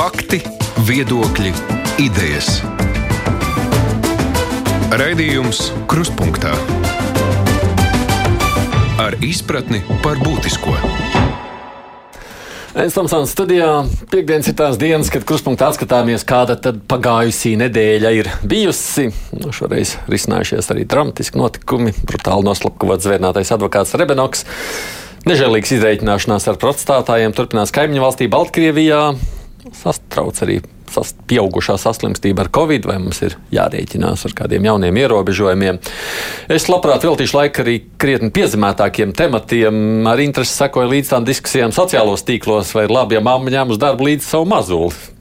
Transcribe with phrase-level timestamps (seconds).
[0.00, 0.38] Fakti,
[0.88, 1.50] viedokļi,
[2.00, 2.46] idejas.
[4.96, 5.58] Raidījums
[5.90, 6.54] Krustpunktā
[8.96, 10.72] ar izpratni par būtisko.
[12.80, 13.68] Es tam sānu studijā.
[14.08, 19.10] Piektdienas ir tās dienas, kad krustpunktā atskatāmies, kāda tad pagājusī nedēļa ir bijusi.
[19.36, 21.92] Nu, šoreiz risinājušies arī dramatiski notikumi.
[22.08, 24.46] Brutāli noslapkavots zvērnātais advokāts Rebenoks.
[25.28, 29.02] Nežēlīgs izreikināšanās ar protestātājiem turpinās kaimiņu valstī Baltkrievijā.
[29.76, 35.78] Sastrauc arī sas, pieaugušā saslimstība ar covid, vai mums ir jārēķinās ar kādiem jauniem ierobežojumiem.
[36.50, 39.80] Es labprāt veltīšu laiku arī krietni piezemētākiem tematiem.
[40.10, 43.82] Ar interesi sekoju līdz tām diskusijām sociālos tīklos, vai ir labi, ja mamma ņem uz
[43.82, 45.19] darbu līdzi savu mazuli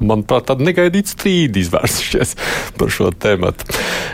[0.00, 2.34] manuprāt, tāda negaidīta strīda izvērsušies
[2.78, 3.52] par šo tēmu.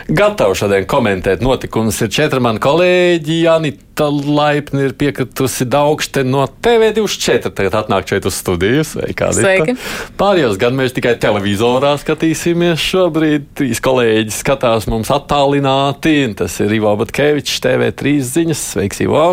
[0.07, 3.41] Gatavu šodien komentēt notikumus ir četri mani kolēģi.
[3.43, 7.51] Janita Laipni ir piekritusi daugšte no TV24.
[7.57, 8.95] Tagad atnāk šeit uz studijas.
[8.95, 9.77] Sveiki!
[10.19, 13.49] Pārējos gan mēs tikai televizorā skatīsimies šobrīd.
[13.57, 16.19] Trīs kolēģi skatās mums attālināti.
[16.37, 18.67] Tas ir Ivo Batkevičs, TV3 ziņas.
[18.73, 19.25] Sveiks, Ivo!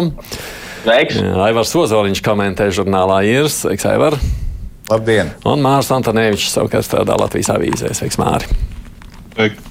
[0.84, 1.20] Sveiks!
[1.47, 3.62] Aivars Ozoliņš komentē žurnālā Irs.
[3.64, 4.19] Sveiks, Aivar!
[4.90, 5.30] Labdien!
[5.48, 7.94] Un Mārcis Antonevičs savukārt strādā Latvijas avīzē.
[7.96, 8.50] Sveiks, Māri!
[9.32, 9.70] Sveiki.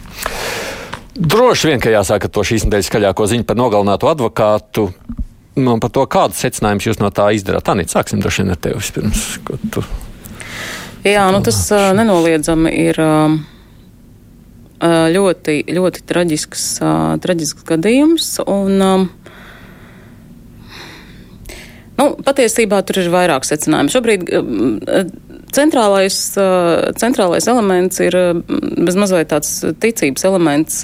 [1.13, 4.87] Droši vien, ka jāsaka to šīs nedēļas skaļāko ziņu par nogalināto advokātu.
[5.61, 7.69] Un par to, kādas secinājumus jūs no tā izdarāt.
[7.77, 9.25] Nē, sāksim droši vien ar tevi vispirms.
[9.75, 9.83] Tu...
[11.05, 13.35] Jā, nu tas uh, nenoliedzami ir uh,
[15.13, 18.31] ļoti, ļoti traģisks, uh, traģisks gadījums.
[18.49, 19.22] Un, uh,
[22.03, 23.91] Nu, patiesībā tur ir vairāk secinājumu.
[23.93, 24.27] Šobrīd
[25.53, 26.17] centrālais,
[26.99, 29.51] centrālais elements ir bezmazliet tāds
[29.81, 30.79] ticības elements,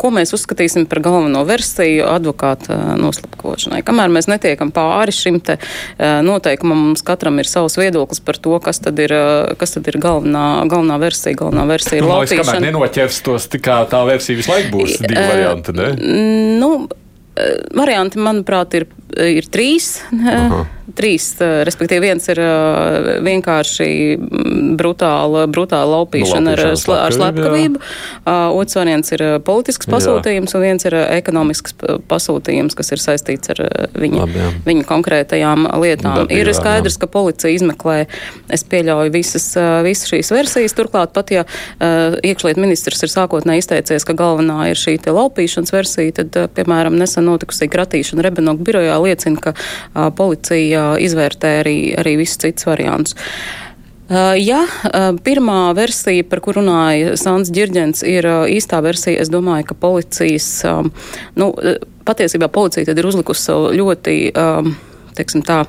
[0.00, 3.82] ko mēs uzskatīsim par galveno versiju advokāta noslapkošanai.
[3.86, 5.58] Kamēr mēs netiekam pāri šim te
[6.00, 9.14] noteikumam, mums katram ir savs viedoklis par to, kas tad ir,
[9.60, 11.36] kas tad ir galvenā, galvenā versija.
[11.44, 12.50] Galvenā versija ir nu, laupīšana.
[12.50, 15.94] Kamēr nenoķers tos, tā, tā versija visu laiku būs divi varianti, ne?
[16.60, 16.74] Nu,
[17.74, 19.98] varianti, manuprāt, ir, ir trīs.
[20.12, 20.64] Aha.
[20.94, 22.38] Trīs, respektīvi, viens ir
[23.24, 23.86] vienkārši
[24.76, 27.80] brutāla, brutāla laupīšana nu, ar, slā, ar slepkavību,
[28.28, 30.58] otrs variants ir politisks pasūtījums, jā.
[30.58, 31.78] un viens ir ekonomisks
[32.10, 33.62] pasūtījums, kas ir saistīts ar
[33.96, 34.50] viņa, Labi, jā.
[34.68, 36.18] viņa konkrētajām lietām.
[36.20, 37.96] Labi, ir skaidrs, ka policija izmeklē,
[38.52, 39.48] es pieļauju visas,
[39.88, 41.46] visas šīs versijas, turklāt pat, ja
[42.20, 47.72] iekšliet ministrs ir sākotnēji izteicies, ka galvenā ir šī laupīšanas versija, tad, piemēram, nesen notikusī
[47.72, 53.18] kratīšana Rebenoku birojā liecina, ka a, policija izvērtē arī, arī visus citus variantus.
[54.04, 59.30] Uh, ja uh, pirmā versija, par kuru runāja Sāns Girģents, ir uh, īstā versija, es
[59.32, 60.48] domāju, ka policijas,
[61.40, 61.46] nu,
[62.04, 64.18] patiesībā policija tad ir uzlikusi savu ļoti.
[65.14, 65.60] Teiksim, tā,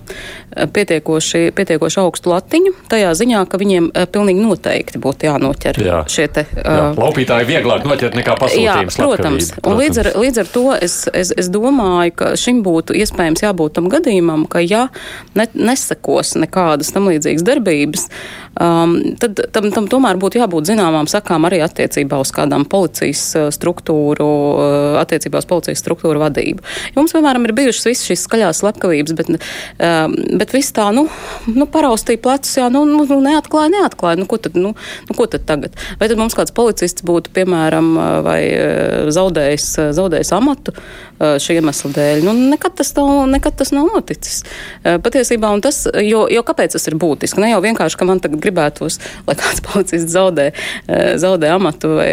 [0.73, 6.00] pietiekoši, pietiekoši augstu latiņu, tajā ziņā, ka viņiem pilnīgi noteikti būtu jānoķer jā.
[6.09, 6.45] šie te.
[6.56, 8.97] Jā, laupītāji vieglāk noķert nekā pasūtījums.
[8.97, 9.51] Jā, protams.
[9.53, 9.69] protams.
[9.69, 13.78] Un līdz ar, līdz ar to es, es, es domāju, ka šim būtu iespējams jābūt
[13.78, 14.88] tam gadījumam, ka ja
[15.38, 18.07] ne, nesakos nekādas tam līdzīgas darbības,
[18.57, 24.29] um, tad tam, tam tomēr būtu jābūt zināmām sakām arī attiecībā uz kādām policijas struktūru,
[25.01, 26.66] attiecībā uz policijas struktūru vadību.
[26.91, 29.31] Ja mums, piemēram, ir bijušas visas šīs skaļās slepkavības, bet
[29.78, 31.06] bet viss tā, nu,
[31.51, 34.19] nu paraustīja plecus, jā, nu, nu, nu neatklāja, neatklāja.
[34.19, 34.73] Nu, ko, tad, nu,
[35.09, 35.75] nu, ko tad tagad?
[36.00, 37.91] Vai tad mums kāds policists būtu, piemēram,
[38.25, 38.40] vai
[39.16, 40.75] zaudējis, zaudējis amatu
[41.19, 42.24] šī iemesla dēļ?
[42.28, 44.44] Nu, nekad tas nav, nekad tas nav noticis.
[44.84, 47.41] Patiesībā, un tas, jo, jo kāpēc tas ir būtiski?
[47.44, 50.51] Ne jau vienkārši, ka man tagad gribētos, lai kāds policists zaudē,
[51.22, 52.09] zaudē amatu vai,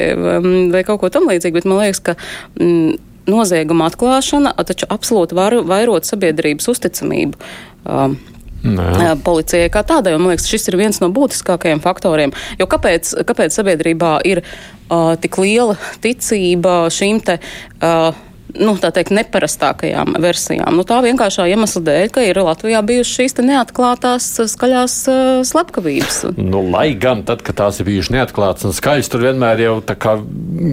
[0.73, 2.19] vai kaut ko tam līdzīgu, bet man liekas, ka.
[2.61, 3.01] Mm,
[3.31, 7.41] nozieguma atklāšana taču absolūti var vairot sabiedrības uzticamību.
[7.87, 8.19] Um,
[8.63, 9.17] Nē.
[9.27, 12.31] Policijai kā tādai, man liekas, šis ir viens no būtiskākajiem faktoriem.
[12.61, 15.75] Jo kāpēc, kāpēc sabiedrībā ir uh, tik liela
[16.05, 18.15] ticība šīm te uh,
[18.59, 20.77] nu, teikt, neparastākajām versijām.
[20.77, 26.21] Nu, tā vienkāršā iemesla dēļ, ka ir Latvijā bijušas šīs neatklātās skaļās uh, slepkavības.
[26.39, 29.97] Nu, lai gan tad, kad tās ir bijušas neatklātas un skaļas, tur vienmēr jau tā
[30.01, 30.17] kā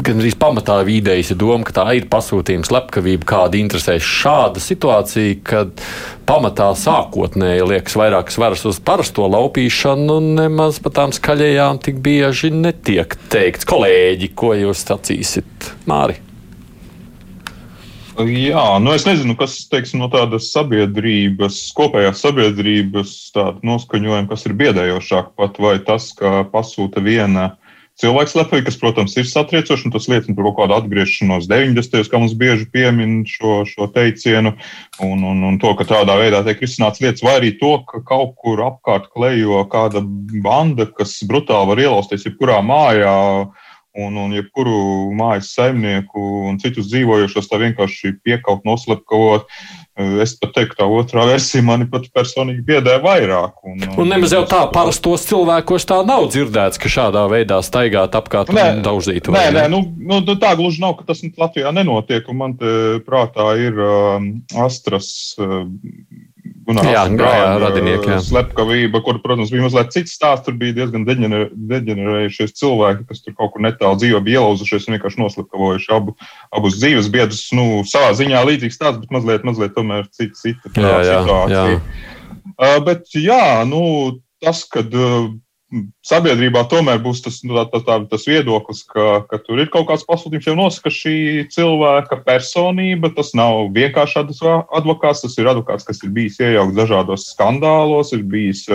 [0.05, 5.83] gandrīz pamatā vīdējas doma, ka tā ir pasūtījuma slepkavība, kāda interesē šāda situācija, kad
[6.29, 12.53] pamatā sākotnēji liekas vairāk svaras uz parasto laupīšanu, un nemaz par tām skaļajām tik bieži
[12.53, 13.67] netiek teikts.
[13.69, 16.28] Kolēģi, ko jūs sacīsiet, Māri?
[18.19, 23.13] Jā, nu es nezinu, kas teiksim, no tādas sabiedrības, kopējās sabiedrības
[23.63, 27.53] noskaņojuma, kas ir biedējošāk, pat vai tas, ka pasūta viena
[27.99, 32.11] cilvēks slepkavība, kas, protams, ir satriecoši, un tas liecina par kaut kādu atgriešanos 90.
[32.11, 34.51] kā mums bieži piemin šo, šo teicienu,
[34.99, 38.35] un, un, un to, ka tādā veidā tiek risināts lietas, vai arī to, ka kaut
[38.39, 40.03] kur apkārt klejo kāda
[40.43, 43.15] banda, kas brutāli var ielausties jebkurā mājā
[43.97, 49.49] un, un jebkuru mājas saimnieku un citus dzīvojošos tā vienkārši piekaut, noslepkavot.
[50.23, 53.57] Es pat teiktu, tā otrā versija mani pat personīgi biedē vairāk.
[53.67, 58.15] Un, un, un nemaz jau tā parastos cilvēkos tā nav dzirdēts, ka šādā veidā staigāt
[58.15, 59.27] apkārt nē, un daudzīt.
[59.33, 62.29] Nē, nē, nu, nu, tā gluži nav, ka tas Latvijā nenotiek.
[62.31, 64.31] Un man te prātā ir um,
[64.63, 65.11] Astras
[65.41, 65.65] uh,
[66.69, 68.17] Gunārs jā, brāļa, jā, radinieki, jā.
[68.27, 70.45] slepkavība, kur, protams, bija mazliet cits stāsts.
[70.45, 74.97] Tur bija diezgan deģener, deģenerējušies cilvēki, kas tur kaut kur netālu dzīvo, bija ielauzušies un
[74.97, 76.13] vienkārši noslepkavojuši abu,
[76.53, 77.47] abus dzīves biedrus.
[77.57, 81.65] Nu, savā ziņā līdzīgs stāsts, bet mazliet, mazliet tomēr cita, cita jā, jā, situācija.
[81.73, 81.83] Jā.
[82.53, 83.83] Uh, bet jā, nu,
[84.43, 84.93] tas, kad.
[84.93, 85.31] Uh,
[86.05, 90.05] sabiedrībā tomēr būs tas, nu, tā, tā, tas viedoklis, ka, ka tur ir kaut kāds
[90.07, 91.17] pasūtījums, jau nosaka šī
[91.53, 93.11] cilvēka personība.
[93.15, 98.65] Tas nav vienkārši advokāts, tas ir advokāts, kas ir bijis iejaukts dažādos skandālos, ir bijis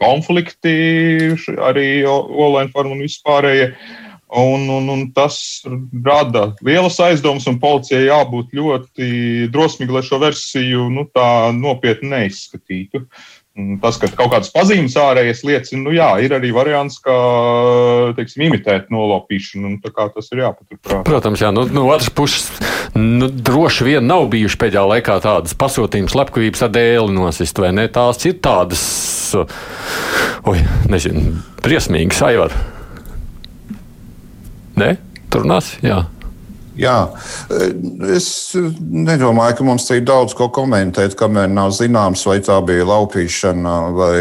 [0.00, 0.76] konflikti
[1.58, 3.74] arī online formu un vispārējie.
[4.32, 5.34] Un, un, un tas
[6.06, 9.08] rada lielas aizdomas, un policijai jābūt ļoti
[9.52, 13.02] drosmīgai, lai šo versiju nu, tā nopietni neizskatītu.
[13.02, 17.16] Uh, Tas, ka kaut kādas pazīmes ārējas liecina, nu jā, ir arī variants, kā
[18.16, 19.74] teiksim, imitēt nolaupīšanu.
[19.84, 21.02] Tas ir jāpaturprāt.
[21.04, 22.48] Protams, jā, nu, no otras puses,
[22.96, 27.84] nu, droši vien nav bijuši pēdējā laikā tādas pasūtījumas, slepkavības ar dēli nosist, vai ne?
[27.92, 28.86] Tās ir tādas,
[30.48, 30.56] oi,
[30.88, 32.56] nezinu, briesmīgas, aivar.
[34.80, 34.94] Ne?
[35.28, 36.06] Tur runās, jā.
[36.78, 36.96] Jā,
[38.14, 38.26] es
[38.56, 44.20] nedomāju, ka mums ir daudz ko komentēt, kamēr nav zināms, vai tā bija laupīšana vai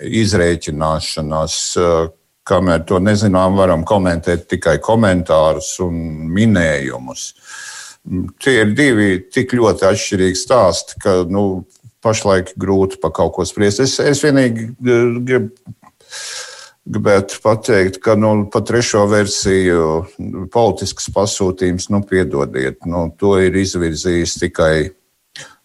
[0.00, 1.58] izrēķināšanās.
[2.46, 5.96] Kamēr to nezinām, varam komentēt tikai komentārus un
[6.30, 7.24] minējumus.
[8.38, 11.64] Tie ir divi tik ļoti atšķirīgi stāsti, ka nu,
[12.06, 13.82] pašlaik grūti par kaut ko spriest.
[13.82, 15.50] Es, es vienīgi gribu
[16.86, 20.04] gribētu pateikt, ka nu, par trešo versiju
[20.54, 24.74] politisks pasūtījums, nu, piedodiet, nu, to ir izvirzījis tikai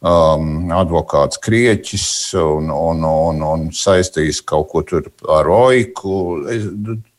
[0.02, 2.08] um, advokāts Krieķis
[2.42, 6.18] un, un, un, un saistījis kaut ko tur ar Oiku.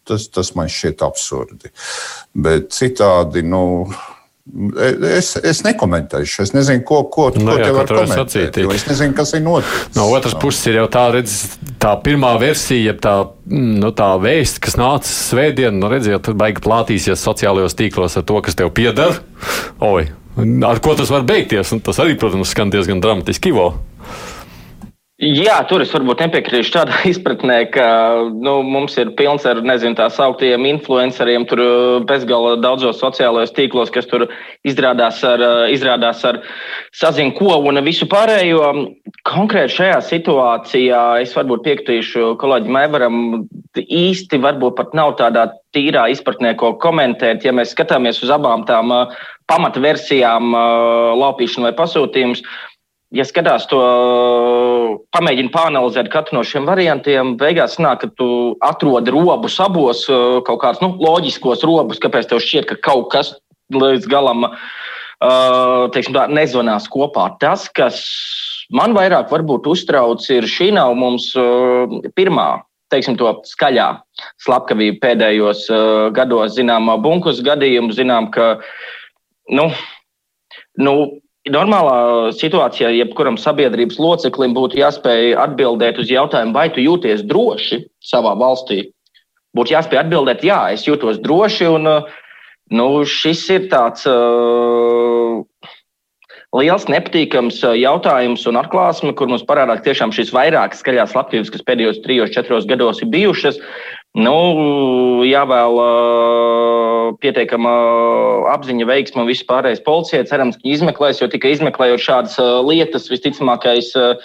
[0.02, 1.70] Tas, tas man šķiet absurdi.
[2.34, 3.86] Bet citādi, nu,
[4.42, 6.40] Es, es nekomentēšu.
[6.42, 8.56] Es nezinu, ko, ko, nu, ko jā, te var komentēt.
[8.74, 9.92] Es nezinu, kas ir noticis.
[9.94, 11.36] No otras puses ir jau tā, redz,
[11.82, 13.14] tā pirmā versija, tā,
[13.46, 18.58] nu, tā vēsts, kas nāca svētdien, nu, redziet, baigi plātīsies sociālajos tīklos ar to, kas
[18.58, 19.22] tev pieder.
[19.78, 20.08] Oi,
[20.66, 21.70] ar ko tas var beigties?
[21.76, 23.54] Un tas arī, protams, skan diezgan dramatiski.
[23.54, 23.70] Ivo.
[25.22, 27.86] Jā, tur es varbūt nepiekrītu tādā izpratnē, ka
[28.42, 33.92] nu, mums ir pilns ar nezinu, tā sauktiem influenceriem, tur uh, bezgala daudzos sociālajos tīklos,
[33.94, 34.26] kas tur
[34.66, 36.40] izrādās ar, uh, izrādās ar
[36.98, 38.72] sazinu ko un visu pārējo.
[39.30, 43.20] Konkrēti šajā situācijā es varbūt piekritīšu kolēģim Evaram,
[43.78, 47.46] īsti varbūt pat nav tādā tīrā izpratnē, ko komentēt.
[47.46, 49.14] Ja mēs skatāmies uz abām tām uh,
[49.52, 50.54] pamatversijām,
[51.20, 52.42] laupīšanu vai pasūtījumus,
[53.12, 53.80] ja skatās to,
[55.12, 58.28] pamēģini pāranalizēt katru no šiem variantiem, beigās nāk, ka tu
[58.64, 63.34] atrodi robus abos, eh, kaut kādus nu, loģiskos robus, kāpēc tev šķiet, ka kaut kas
[63.72, 67.30] līdz galam uh, teiksim, tā, nezvanās kopā.
[67.40, 68.02] Tas, kas
[68.74, 71.88] man vairāk varbūt uztrauc, ir šī nav mums uh,
[72.18, 72.66] pirmā.
[72.92, 73.86] Teiksim, to skaļā
[74.44, 78.58] slepkavība pēdējos uh, gados, zinām, bunkus gadījumu, zinām, ka
[79.48, 79.70] nu,
[80.76, 80.96] nu,
[81.50, 88.36] Normālā situācijā, jebkuram sabiedrības loceklim būtu jāspēj atbildēt uz jautājumu, vai tu jūties droši savā
[88.38, 88.92] valstī.
[89.56, 91.88] Būtu jāspēj atbildēt, jā, es jūtos droši, un
[92.70, 95.42] nu, šis ir tāds uh,
[96.54, 102.02] liels, nepatīkams jautājums un atklāsme, kur mums parādās tiešām šīs vairākas skaļās lapības, kas pēdējos
[102.06, 103.58] trijos, četros gados ir bijušas.
[104.12, 104.36] Nu,
[105.24, 107.72] jāvēl uh, pietiekama
[108.52, 110.26] apziņa, veiksma un viss pārējais policijai.
[110.28, 114.20] Cerams, ka izmeklēs, jo tikai izmeklējot šādas uh, lietas, visticamākais uh,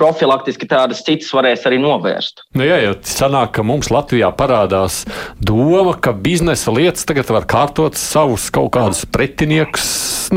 [0.00, 2.46] profilaktiski tādas citas varēs arī novērst.
[2.56, 5.02] Nu, jā, jau sanāk, ka mums Latvijā parādās
[5.40, 9.86] doma, ka biznesa lietas tagad var kārtot savus kaut kādus pretiniekus,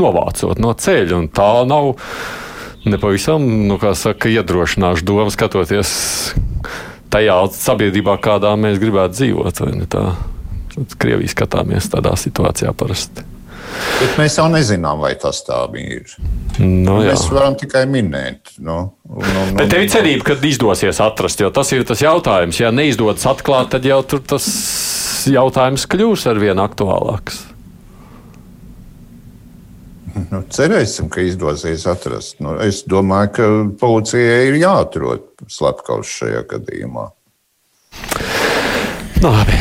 [0.00, 1.22] novācot no ceļa.
[1.36, 1.94] Tā nav
[2.88, 5.96] nepavisam, nu, kā saka, iedrošināša doma skatoties
[7.12, 9.64] tajā sabiedrībā, kādā mēs gribētu dzīvot.
[11.00, 13.26] Krievijas skatāmies tādā situācijā parasti.
[14.00, 16.08] Bet mēs jau nezinām, vai tas tā ir.
[16.58, 17.12] Nu, jā.
[17.12, 18.54] mēs varam tikai minēt.
[18.58, 22.60] Nu, nu, nu, Bet tev ir cerība, ka izdosies atrast, jo tas ir tas jautājums.
[22.62, 24.48] Ja neizdodas atklāt, tad jau tas
[25.30, 27.44] jautājums kļūs ar vien aktuālāks.
[30.30, 32.38] Nu, cerēsim, ka izdosies atrast.
[32.42, 33.48] Nu, es domāju, ka
[33.80, 37.06] policijai ir jāatrod slepkavs šajā gadījumā.
[39.20, 39.58] Nu, labi.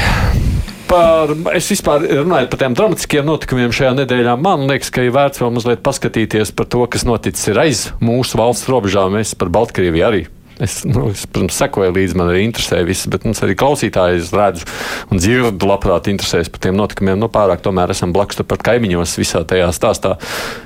[0.90, 4.34] Par, es vispār runāju par tiem dramatiskiem notikumiem šajā nedēļā.
[4.42, 8.72] Man liekas, ka ir vērts vēl mazliet paskatīties par to, kas noticis aiz mūsu valsts
[8.72, 9.14] robežām.
[9.20, 10.24] Mēs par Baltkrieviju arī
[10.60, 14.66] Es, nu, es, protams, sekoju līdzi, man arī interesē viss, bet mums arī klausītāji redzu
[15.08, 17.16] un dzirdu, labprāt, interesēs par tiem notikumiem.
[17.22, 20.18] Nu, pārāk tomēr esam blakus pat kaimiņos visā tajā stāstā.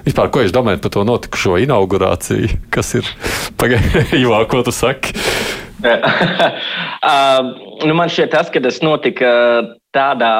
[0.08, 2.50] Vispār, ko jūs domājat par to notikušo inaugurāciju?
[2.74, 3.06] Kas ir
[3.62, 5.14] pagaidījumā, ko tu saki?
[5.86, 7.40] uh,
[7.88, 9.30] nu man šķiet, tas, ka tas notika
[9.94, 10.34] tādā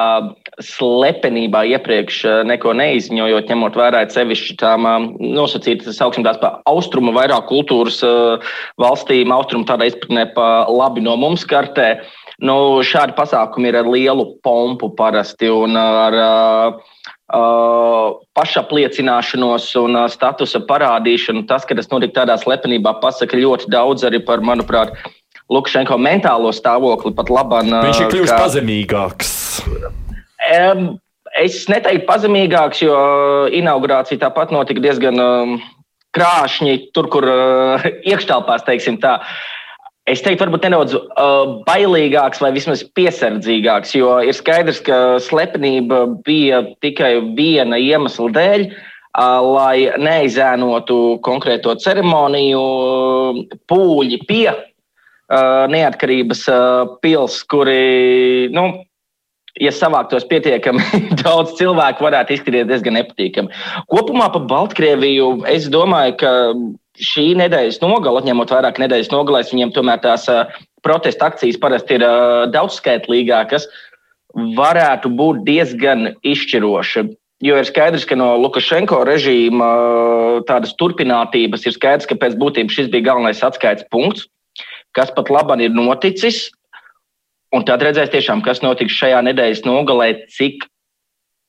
[0.62, 4.86] slepenībā iepriekš eh, neko neizziņojot, ņemot vērā sevišķi tām
[5.18, 11.16] nosacītas, sauksim tās par austrumu vairāk kultūras eh, valstīm, austrumu tādā izpratnē pa labi no
[11.20, 12.04] mums kartē.
[12.42, 16.94] Nu, šādi pasākumi ir ar lielu pompu parasti un ar uh,
[18.34, 21.44] pašapliecināšanos un statusa parādīšanu.
[21.46, 24.98] Tas, ka tas notika tādā slepenībā, pasaka ļoti daudz arī par, manuprāt,
[25.52, 27.68] Lukašenko mentālo stāvokli pat labāk.
[27.70, 28.40] Viņš ir kļuvis kā...
[28.40, 29.36] pazemīgāks.
[30.52, 30.86] Um,
[31.40, 32.96] es neteiktu pazemīgāks, jo
[33.54, 35.58] inaugurācija tāpat notika diezgan um,
[36.14, 39.18] krāšņi, tur, kur uh, iekštelpās, teiksim tā.
[40.04, 46.60] Es teiktu, varbūt nedaudz uh, bailīgāks vai vismaz piesardzīgāks, jo ir skaidrs, ka slepenība bija
[46.84, 52.64] tikai viena iemesla dēļ, uh, lai neizēnotu konkrēto ceremoniju,
[53.72, 58.68] pūļi pie uh, neatkarības uh, pils, kuri, nu,
[59.60, 60.82] ja savāktos pietiekami
[61.22, 63.62] daudz cilvēku, varētu izskatīties diezgan nepatīkami.
[63.92, 66.32] Kopumā par Baltkrieviju es domāju, ka
[66.94, 70.28] šī nedēļas nogala, ņemot vairāk nedēļas nogalēs, viņiem tomēr tās
[70.84, 72.06] protesta akcijas parasti ir
[72.54, 73.66] daudzskaitlīgākas,
[74.58, 77.06] varētu būt diezgan izšķiroša.
[77.44, 79.68] Jo ir skaidrs, ka no Lukašenko režīma
[80.48, 84.28] tādas turpinātības ir skaidrs, ka pēc būtības šis bija galvenais atskaites punkts,
[84.96, 86.48] kas pat labam ir noticis.
[87.54, 90.66] Un tad redzēs tiešām, kas notiks šajā nedēļas nogalē, cik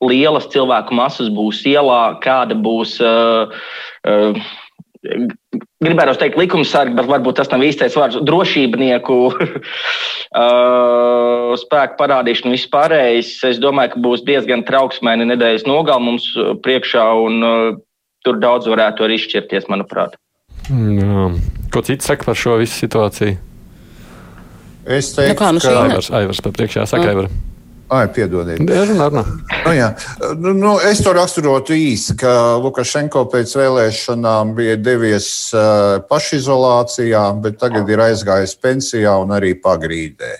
[0.04, 3.00] lielas cilvēku masas būs ielā, kāda būs.
[3.02, 3.50] Uh,
[4.06, 4.34] uh,
[5.84, 9.34] Gribētu teikt, likumsargi, bet varbūt tas nav īstais vārds- drošībnieku uh,
[11.62, 13.30] spēku parādīšana vispārējais.
[13.52, 16.26] Es domāju, ka būs diezgan trauksmēni nedēļas nogal mums
[16.64, 17.78] priekšā, un uh,
[18.26, 20.18] tur daudz varētu arī izšķirties, manuprāt.
[20.66, 21.30] Jā.
[21.70, 23.38] Ko cits saka par šo visu situāciju?
[24.86, 27.30] Es teiktu, nu kā, nu ka Aivars, Aivars priekšā saka, Aivar.
[27.86, 28.58] Ai, piedodiet.
[28.66, 29.22] Runā, runā.
[29.62, 29.92] Nu, jā.
[30.42, 37.60] nu, nu, es to raksturotu īsi, ka Lukašenko pēc vēlēšanām bija devies uh, pašizolācijā, bet
[37.62, 40.32] tagad ir aizgājis pensijā un arī pagrīdē.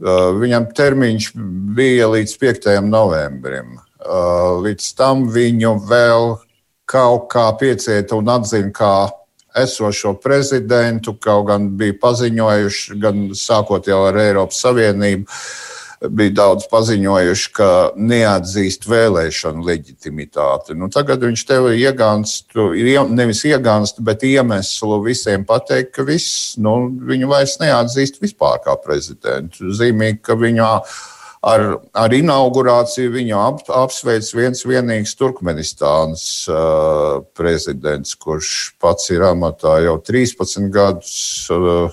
[0.00, 1.32] Uh, viņam termiņš
[1.76, 2.70] bija līdz 5.
[2.88, 3.76] novembrim.
[4.00, 6.32] Uh, līdz tam viņu vēl
[6.88, 8.94] kaut kā piecieta un atzina kā
[9.58, 15.28] esošo prezidentu, kaut gan bija paziņojuši, gan sākot jau ar Eiropas Savienību,
[16.10, 20.74] bija daudz paziņojuši, ka neatzīst vēlēšanu leģitimitāti.
[20.78, 22.56] Nu, tagad viņš tev iegānst,
[23.12, 26.76] nevis iegānst, bet iemeslu visiem pateikt, ka viss, nu,
[27.08, 29.70] viņu vairs neatzīst vispār kā prezidentu.
[29.78, 30.72] Zīmīgi, ka viņā
[31.42, 31.64] ar,
[31.98, 39.98] ar inaugurāciju viņu ap, apsveic viens vienīgs Turkmenistānas uh, prezidents, kurš pats ir amatā jau
[40.06, 41.16] 13 gadus.
[41.50, 41.90] Uh,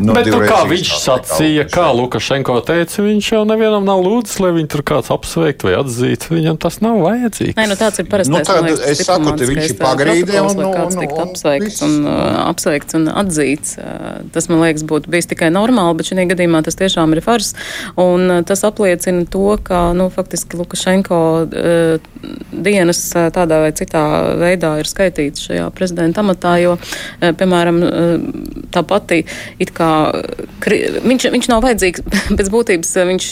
[0.00, 4.52] Nu, Bet, nu, kā viņš sacīja, kā Lukašenko teica, viņš jau nevienam nav lūdzis, lai
[4.56, 6.30] viņu tur kāds apsveikt vai atzītu.
[6.36, 7.56] Viņam tas nav vajadzīgs.
[7.58, 8.32] Nē, nu tāds ir parastais.
[8.32, 11.96] Nu, tad, liekas, es saku, ka viņš ir pagrīdē un, un, un, un, apsveikts un,
[12.06, 13.74] uh, apsveikts un atzīts.
[13.76, 17.52] Uh, tas, man liekas, būtu bijis tikai normāli, bet šajā gadījumā tas tiešām ir fars.
[18.00, 22.10] Un uh, tas apliecina to, ka, nu, faktiski Lukašenko uh,
[22.50, 23.02] dienas
[23.34, 24.04] tādā vai citā
[24.40, 27.82] veidā ir skaitīts šajā prezidenta amatā, jo, uh, piemēram,
[28.72, 29.22] tā pati
[29.60, 29.90] it kā
[30.60, 32.04] viņš, viņš nav vajadzīgs,
[32.38, 33.28] pēc būtības viņš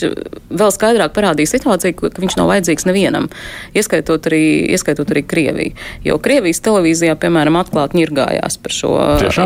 [0.48, 3.28] vēl skaidrāk parādīja situāciju, ka viņš nav vajadzīgs nevienam,
[3.76, 4.42] ieskaitot arī,
[4.74, 5.74] ieskaitot arī Krieviju.
[6.06, 8.94] Jo Krievijas televīzijā, piemēram, atklāti ņirgājās par šo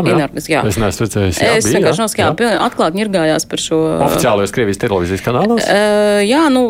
[0.01, 0.49] inertnes.
[0.49, 1.41] Es neesmu redzējis.
[1.43, 3.79] Jā, es vienkārši noskatījos, atklāti ņirgājās par šo.
[4.07, 5.63] Oficiālajos Krievijas televīzijas kanālos?
[5.67, 5.82] Uh,
[6.27, 6.63] jā, nu,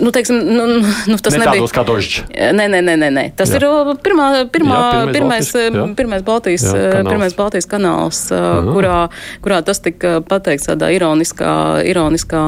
[0.00, 0.66] nu, teiksim, nu,
[1.06, 1.68] nu, tas ne nebija.
[1.72, 2.24] Kā dožģi.
[2.56, 3.24] Nē, nē, nē, nē, nē.
[3.38, 3.60] Tas jā.
[3.60, 3.66] ir
[4.04, 7.10] pirmā, pirmā, jā, pirmais, pirmais, pirmais Baltijas, jā, kanāls.
[7.12, 8.62] pirmais Baltijas kanāls, Aha.
[8.68, 9.00] kurā,
[9.44, 11.52] kurā tas tika pateikts tādā ironiskā,
[11.88, 12.44] ironiskā,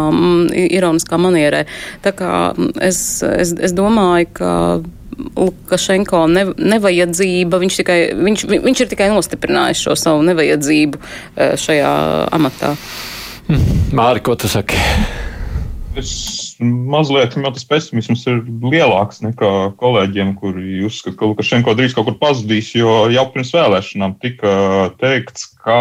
[0.68, 1.66] ironiskā manierē.
[2.04, 2.32] Tā kā
[2.80, 4.54] es, es, es domāju, ka.
[5.36, 11.00] Lukašenko ne, nevajadzība, viņš, tikai, viņš, viņš ir tikai nostiprinājis šo savu nevajadzību
[11.60, 11.90] šajā
[12.32, 12.70] amatā.
[13.98, 14.78] Māri, ko tu saki?
[15.98, 16.12] Es
[16.60, 22.18] mazliet jau tas pesimisms ir lielāks nekā kolēģiem, kuri uzskata, ka Lukašenko drīz kaut kur
[22.20, 24.52] pazudīs, jo jau pirms vēlēšanām tika
[25.00, 25.80] teikts, ka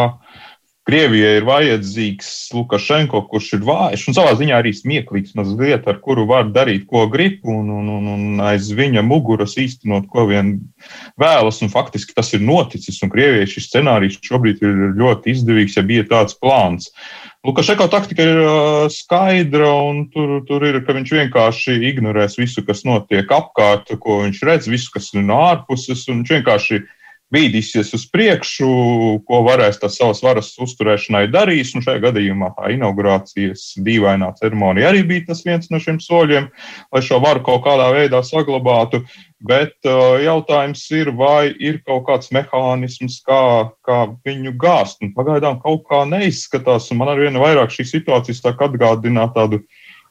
[0.90, 6.24] Krievijai ir vajadzīgs Lukašenko, kurš ir vājš un savā ziņā arī smieklīgs mazliet, ar kuru
[6.26, 10.56] var darīt, ko grib, un, un, un, un aiz viņa muguras īstenot, ko vien
[11.22, 11.62] vēlas.
[11.62, 16.08] Un faktiski tas ir noticis, un Krievijai šis scenārijs šobrīd ir ļoti izdevīgs, ja bija
[16.10, 16.90] tāds plāns.
[17.48, 18.40] Lukašenko taktika ir
[18.92, 24.42] skaidra, un tur, tur ir, ka viņš vienkārši ignorēs visu, kas notiek apkārt, ko viņš
[24.50, 26.82] redz, visu, kas ir no ārpuses, un viņš vienkārši
[27.34, 28.68] bīdīsies uz priekšu,
[29.28, 31.76] ko varēs tas savas varas uzturēšanai darīs.
[31.76, 36.50] Un šajā gadījumā tā inaugurācijas dīvainā ceremonija arī bija tas viens no šiem soļiem,
[36.94, 39.04] lai šo varu kaut kādā veidā saglabātu.
[39.40, 45.00] Bet uh, jautājums ir, vai ir kaut kāds mehānisms, kā, kā viņu gāzt.
[45.06, 49.62] Un pagaidām kaut kā neizskatās, un man arvien vairāk šī situācija sāk atgādināt tādu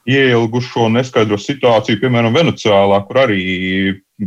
[0.09, 3.43] ieilgušo neskaidro situāciju, piemēram, Venecijā, kur arī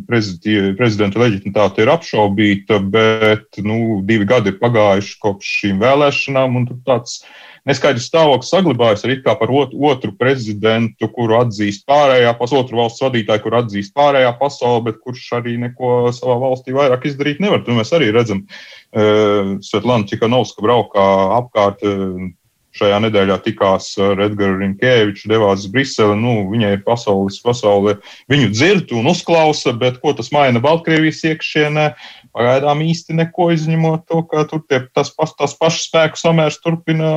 [0.08, 7.20] prezidenta leģitimitāte ir apšaubīta, bet nu, divi gadi ir pagājuši kopš šīm vēlēšanām, un tāds
[7.68, 13.60] neskaidrs stāvoklis saglabājas arī par otru prezidentu, kuru atzīst pārējā pasaule, otru valsts vadītāju, kuru
[13.60, 17.62] atzīst pārējā pasaule, bet kurš arī neko savā valstī vairāk izdarīt nevar.
[17.66, 18.46] To mēs arī redzam.
[18.92, 21.08] Uh, Svetlana Čikanovska braukā
[21.38, 21.84] apkārt.
[21.86, 22.32] Uh,
[22.76, 26.16] šajā nedēļā tikās ar Edgars Rinkēviču, devās uz Briseli.
[26.18, 27.98] Nu, viņai pasaules, pasaule,
[28.32, 31.86] viņu dzird un uzklausa, bet ko tas maina Baltkrievijas iekšienē?
[32.32, 37.10] Pagaidām īsti neko izņemot to, ka tur tie, tas, pas, tas pašs spēku samērs turpina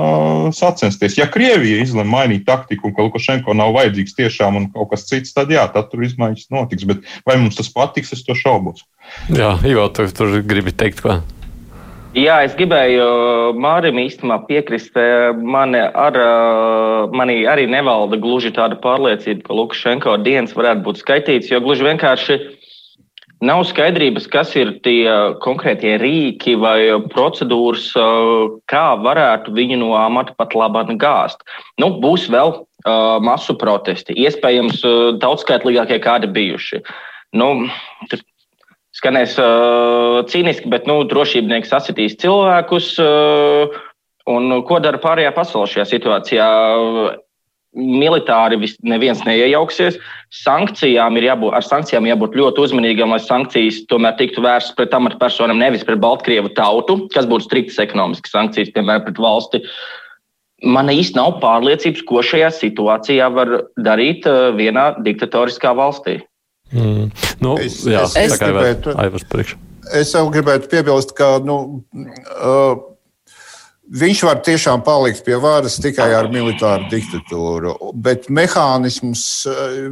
[0.56, 1.16] sacensties.
[1.16, 5.32] Ja Krievija izlemj mainīt taktiku un ka Lukašenko nav vajadzīgs tiešām un kaut kas cits,
[5.36, 6.88] tad jā, tad tur izmaiņas notiks.
[6.90, 8.84] Bet vai mums tas patiks, es to šaubos.
[9.32, 11.22] Jā, Ivo, tu tur gribi teikt, ko?
[12.16, 13.06] Jā, es gribēju
[13.60, 14.96] Mārim īstenībā piekrist.
[15.36, 16.16] Mani, ar,
[17.12, 22.38] mani arī nevalda gluži tāda pārliecība, ka Lukašenko dienas varētu būt skaitīts, jo gluži vienkārši
[23.44, 25.12] nav skaidrības, kas ir tie
[25.44, 27.90] konkrētie rīki vai procedūras,
[28.72, 31.44] kā varētu viņu no amata pat labāk gāzt.
[31.84, 34.86] Nu, būs vēl uh, masu protesti, iespējams,
[35.20, 36.80] daudzskaitlīgākie kādi bijuši.
[37.36, 37.52] Nu,
[38.96, 42.96] skanēs uh, cīniski, bet nu, drošībnieki sasitīs cilvēkus.
[43.02, 43.76] Uh,
[44.32, 46.50] un ko dara pārējā pasaule šajā situācijā?
[47.76, 48.56] Militāri
[48.88, 49.98] neviens neiejauksies.
[50.32, 55.60] Sankcijām ir jābūt, ar sankcijām jābūt ļoti uzmanīgām, lai sankcijas tomēr tiktu vērstas pret amatpersonām,
[55.60, 59.60] nevis pret Baltkrievu tautu, kas būtu striktas ekonomiskas sankcijas, piemēram, pret valsti.
[60.64, 64.24] Man īsti nav pārliecības, ko šajā situācijā var darīt
[64.56, 66.22] vienā diktatoriskā valstī.
[66.76, 67.12] Mm.
[67.44, 68.96] Nu, es, jā, es, es, gribētu,
[69.96, 71.58] es jau gribētu piebilst, ka nu,
[72.36, 72.76] uh,
[73.86, 79.24] viņš var tiešām palikt pie varas tikai ar militāru diktatūru, bet mehānisms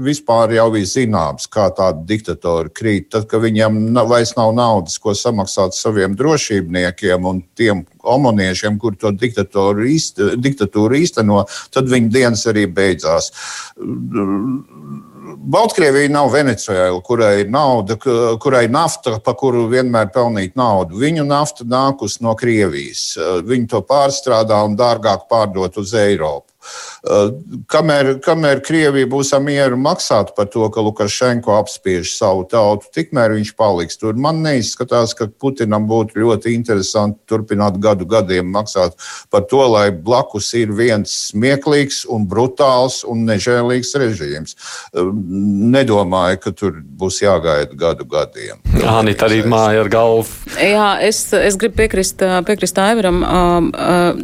[0.03, 3.11] vispār jau bija zināms, kā tāda diktatūra krīt.
[3.13, 9.13] Tad, kad viņam vairs nav naudas, ko samaksāt saviem drošībniekiem un tiem omoniešiem, kur to
[9.15, 11.43] diktatūru, īst, diktatūru īsteno,
[11.73, 13.31] tad viņa dienas arī beidzās
[15.43, 17.97] Baltkrievija nav Venecijā, kurai ir nauda,
[18.39, 20.95] kurai nafta, pa kuru vienmēr pelnīt naudu.
[21.01, 23.17] Viņu nafta nākus no Krievijas.
[23.43, 26.52] Viņi to pārstrādā un dārgāk pārdot uz Eiropu.
[27.03, 27.31] Eh,
[27.67, 33.53] kamēr, kamēr Krievija būs mieru maksāt par to, ka Lukašenko apspiež savu tautu, tikmēr viņš
[33.59, 34.15] paliks tur.
[34.15, 38.95] Man neizskatās, ka Putinam būtu ļoti interesanti turpināt gadu gadiem maksāt
[39.33, 44.55] par to, lai blakus ir viens smieklīgs un brutāls un nežēlīgs režīms.
[44.93, 45.11] Eh,
[45.75, 48.63] nedomāju, ka tur būs jāgaida gadu gadiem.
[48.87, 50.27] Anita arī māja ar galvu.
[50.55, 53.21] Jā, es, es gribu piekrist, piekrist Aivaram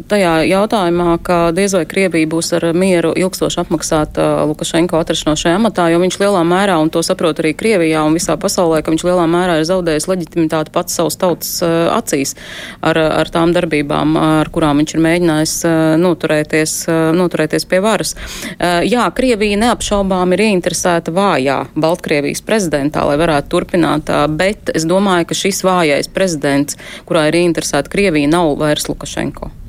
[0.08, 5.58] tajā jautājumā, ka diez vai Krievija būs ar mieru ilgstoši apmaksāt uh, Lukašenko atrašanos šajā
[5.58, 9.04] amatā, jo viņš lielā mērā, un to saprot arī Krievijā un visā pasaulē, ka viņš
[9.08, 12.36] lielā mērā ir zaudējis leģitimitāti pats savas tautas uh, acīs
[12.80, 15.54] ar, ar tām darbībām, ar kurām viņš ir mēģinājis
[16.00, 16.74] noturēties,
[17.16, 18.14] noturēties pie varas.
[18.60, 25.40] Jā, Krievija neapšaubām ir ieinteresēta vājā Baltkrievijas prezidentā, lai varētu turpināt, bet es domāju, ka
[25.42, 29.59] šis vājais prezidents, kurā ir ieinteresēta Krievija, nav vairs Lukašenko.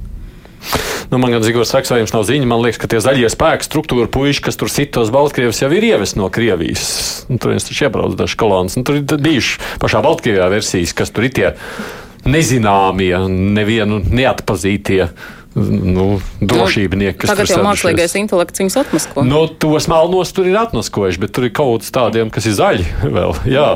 [1.12, 3.68] Nu, man gan Zigors saka, vai jums nav ziņa, man liekas, ka tie zaļie spēki
[3.68, 6.86] struktūra puiši, kas tur sit tos Baltkrievus, jau ir ievest no Krievijas.
[7.28, 8.78] Nu, tur viens taču iebrauc dažs kolons.
[8.80, 11.52] Nu, tur ir bijuši pašā Baltkrievijā versijas, kas tur ir tie
[12.24, 15.10] nezināmie, nevienu neatpazītie
[15.56, 17.26] nu, drošībnieki.
[17.26, 19.26] Nu, tagad jau mākslīgais intelekts viņus atmasko.
[19.28, 22.88] Nu, tos melnos tur ir atmaskojuši, bet tur ir kaut kas tādiem, kas ir zaļi
[23.18, 23.36] vēl.
[23.52, 23.68] Jā.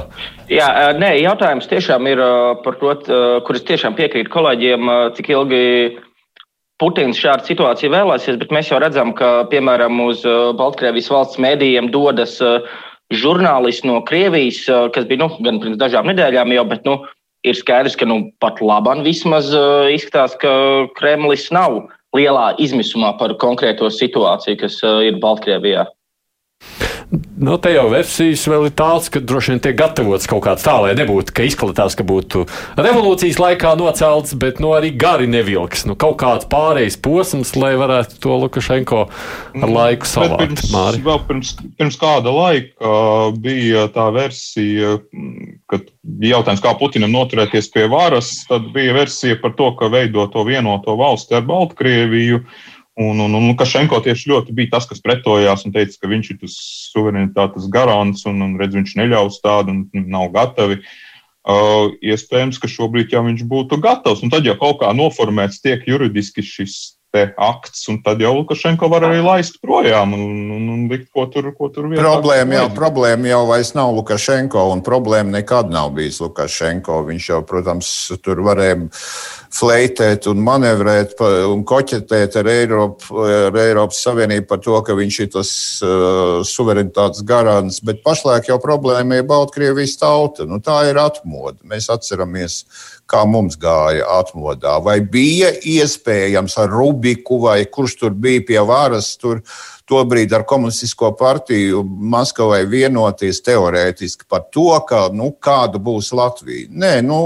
[0.47, 0.69] Jā,
[1.01, 2.21] nē, jautājums tiešām ir
[2.63, 2.95] par to,
[3.43, 5.63] kur es tiešām piekrītu kolēģiem, cik ilgi
[6.81, 10.25] Putins šādu situāciju vēlēsies, bet mēs jau redzam, ka, piemēram, uz
[10.59, 12.35] Baltkrievijas valsts mēdījiem dodas
[13.15, 16.97] žurnālisti no Krievijas, kas bija nu, gan pirms dažām nedēļām jau, bet nu,
[17.47, 19.53] ir skaidrs, ka nu, pat labam vismaz
[19.93, 20.51] izskatās, ka
[20.99, 21.85] Kremlis nav
[22.17, 25.85] lielā izmisumā par konkrēto situāciju, kas ir Baltkrievijā.
[27.15, 30.73] Nu, te jau versijas vēl ir tādas, ka droši vien tiek gatavots kaut kāds tā,
[30.83, 32.45] lai nebūtu, ka izskatās, ka būtu
[32.79, 35.85] revolūcijas laikā nocelts, bet nu, arī gari nevilks.
[35.89, 39.01] Nu, kaut kāds pārējais posms, lai varētu to Lukašenko
[39.61, 40.63] ar laiku savākt.
[40.65, 42.93] Pirms, vēl pirms, pirms kāda laika
[43.43, 44.97] bija tā versija,
[45.71, 50.27] kad bija jautājums, kā Putinam noturēties pie varas, tad bija versija par to, ka veido
[50.33, 52.45] to vienoto valsti ar Baltkrieviju.
[52.95, 56.37] Un, un, un Lukašenko tieši ļoti bija tas, kas pretojās un teica, ka viņš ir
[56.45, 56.53] tas
[56.93, 60.79] suverenitātes garants un, un redz, viņš neļaus tādu un nav gatavi.
[61.45, 64.23] Uh, iespējams, ka šobrīd jau viņš būtu gatavs.
[64.25, 69.05] Un tad jau kaut kā noformēts tiek juridiski šis akts, un tad jau Lukašenko var
[69.07, 72.03] arī laist projām un, un, un likt, ko tur, ko tur vietā.
[72.03, 77.03] Problēma jau, problēma jau vairs nav Lukašenko, un problēma nekad nav bijis Lukašenko.
[77.09, 77.91] Viņš jau, protams,
[78.25, 78.79] tur varēja
[79.55, 81.15] fleitēt un manevrēt
[81.47, 85.51] un koķetēt ar, Eiropu, ar Eiropas Savienību par to, ka viņš ir tas
[85.85, 90.47] uh, suverenitātes garants, bet pašlaik jau problēma ir Baltkrievijas tauta.
[90.49, 91.59] Nu, tā ir atmoda.
[91.67, 92.63] Mēs atceramies
[93.09, 94.75] kā mums gāja atmodā.
[94.83, 99.43] Vai bija iespējams ar Rubiku vai kurš tur bija pie varas, tur
[99.89, 106.71] tobrīd ar komunistisko partiju Maskavai vienoties teorētiski par to, ka, nu, kāda būs Latvija.
[106.73, 107.21] Nē, nu,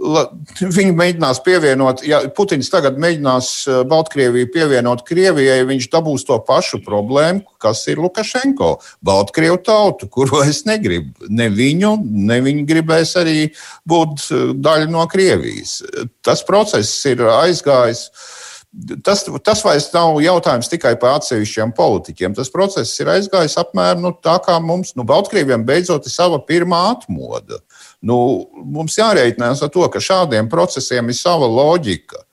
[0.00, 6.80] Viņi mēģinās pievienot, ja Putins tagad mēģinās eh, Baltkrieviju pievienot Krievijai, viņš dabūs to pašu
[6.86, 8.72] problēmu, kas ir Lukašenko.
[9.04, 11.28] Baltkrievu tautu, kuru es negribu.
[11.28, 13.50] Ne viņu, ne viņi gribēs arī
[13.88, 15.82] būt eh, daļa no Krievijas.
[16.24, 18.08] Tas process ir aizgājis.
[19.04, 22.38] Tas, tas vairs nav jautājums tikai par atsevišķiem politiķiem.
[22.38, 26.86] Tas process ir aizgājis apmēram nu, tā, kā mums, nu, Baltkrieviem beidzot ir sava pirmā
[26.94, 27.60] atmoda.
[28.00, 28.16] Nu,
[28.64, 32.24] mums jārēķinās ar to, ka šādiem procesiem ir sava loģika.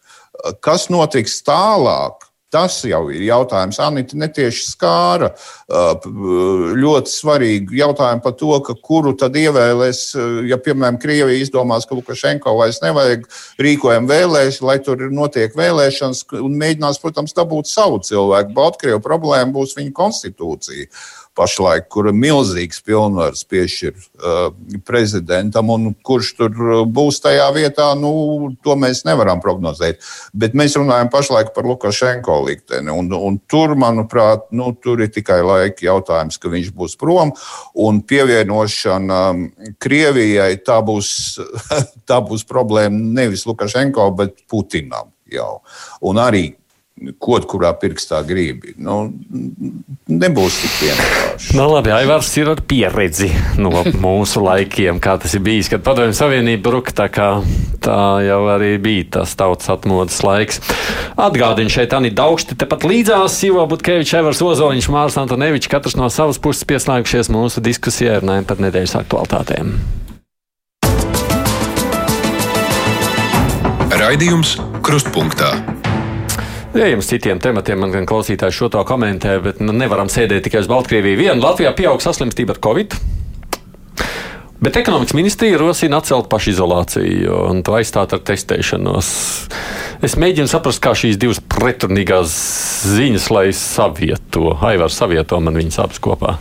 [0.64, 2.24] Kas notiks tālāk?
[2.48, 3.76] Tas jau ir jautājums.
[3.84, 5.34] Anita netieši skāra
[5.68, 8.54] ļoti svarīgu jautājumu par to,
[8.88, 10.00] kuru tad ievēlēs,
[10.48, 13.28] ja, piemēram, Krievija izdomās, ka Lukašenko vairs nevajag
[13.60, 18.56] rīkojumu vēlēšanas, lai tur notiek vēlēšanas un mēģinās, protams, dabūt savu cilvēku.
[18.56, 20.88] Baltkrievu problēma būs viņa konstitūcija
[21.38, 24.50] pašlaik, kura milzīgs pilnvars piešķir uh,
[24.88, 30.02] prezidentam, un kurš tur uh, būs tajā vietā, nu, to mēs nevaram prognozēt.
[30.34, 35.40] Bet mēs runājam pašlaik par Lukašenko likteni, un, un tur, manuprāt, nu, tur ir tikai
[35.46, 37.34] laika jautājums, ka viņš būs prom,
[37.88, 39.48] un pievienošana um,
[39.82, 41.10] Krievijai tā būs,
[42.10, 45.60] tā būs problēma nevis Lukašenko, bet Putinam jau.
[46.08, 46.50] Un arī
[47.22, 48.74] kaut kurā pirkstā gribi.
[48.82, 48.98] Nu,
[50.10, 51.58] nebūs tik vienkārši.
[51.58, 53.30] Nu, labi, Aivārs ir ar pieredzi
[53.62, 56.96] no mūsu laikiem, kā tas ir bijis, kad Padomju Savienība bruka.
[56.98, 57.30] Tā, kā,
[57.84, 60.62] tā jau arī bija tas tautas atmodas laiks.
[61.18, 66.42] Atgādini šeit Ani Daugšti, tepat līdzās Ivo Butkevičs, Evers Ozoliņš, Mārs Antonevičs, katrs no savas
[66.42, 69.74] puses pieslēgušies mūsu diskusijai runājot par nedēļas aktualitātēm.
[73.98, 75.56] Raidījums Krustpunktā.
[76.78, 80.62] Ja jums citiem tematiem man gan klausītājs šo to komentē, bet nu, nevaram sēdēt tikai
[80.62, 81.18] uz Baltkrieviju.
[81.18, 82.94] Viena Latvijā pieaug saslimstība ar covid.
[84.62, 89.10] Bet ekonomikas ministrija rosina atcelt pašizolāciju un to aizstāt ar testēšanos.
[90.06, 92.38] Es mēģinu saprast, kā šīs divas pretrunīgās
[92.94, 96.38] ziņas, lai savieto, Aivar savieto man viņas abas kopā.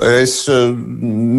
[0.00, 0.72] Es eh,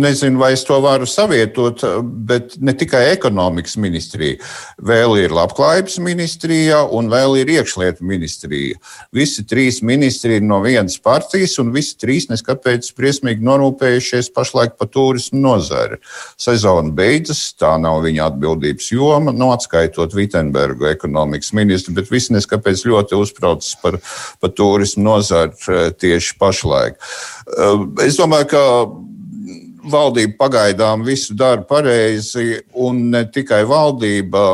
[0.03, 1.81] nezinu, vai es to varu savietot,
[2.27, 4.37] bet ne tikai ekonomikas ministrija.
[4.77, 8.77] Vēl ir labklājības ministrija un vēl ir iekšlietu ministrija.
[9.15, 14.91] Visi trīs ministri ir no vienas partijas, un visi trīs neskapēc briesmīgi norūpējušies pašlaik par
[14.93, 15.97] turismu nozari.
[16.37, 22.37] Sezona beidzas, tā nav viņa atbildības joma, no nu, atskaitot Vitenbergu ekonomikas ministru, bet visi
[22.37, 23.97] neskapēc ļoti uztraucas par,
[24.39, 27.01] par turismu nozari eh, tieši pašlaik.
[27.47, 28.63] Eh, es domāju, ka
[29.83, 34.53] valdība pagaidām visu dara pareizi, un ne tikai valdība.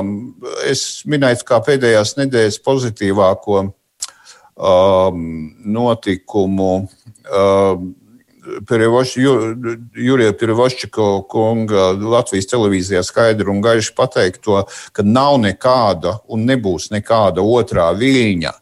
[0.69, 3.61] Es minēju, kā pēdējās nedēļas pozitīvāko
[4.57, 5.23] um,
[5.65, 6.73] notikumu.
[7.29, 7.95] Um,
[9.93, 14.63] Jurija Pirvošķika kunga Latvijas televīzijā skaidri un gaiši pateikt to,
[14.95, 18.53] ka nav nekāda un nebūs nekāda otrā viļņa.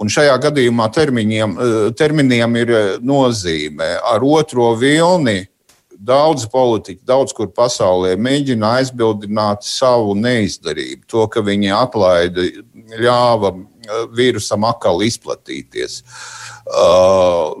[0.00, 3.98] Un šajā gadījumā termiņiem, eh, terminiem ir eh, nozīme.
[4.00, 5.44] Ar otro vilni
[6.00, 11.04] daudz politiķi, daudz kur pasaulē mēģina aizbildināt savu neizdarību.
[11.12, 12.46] To, ka viņi atlaida,
[12.96, 13.52] ļāva
[14.16, 16.00] vīrusam atkal izplatīties.
[16.70, 17.56] Uh,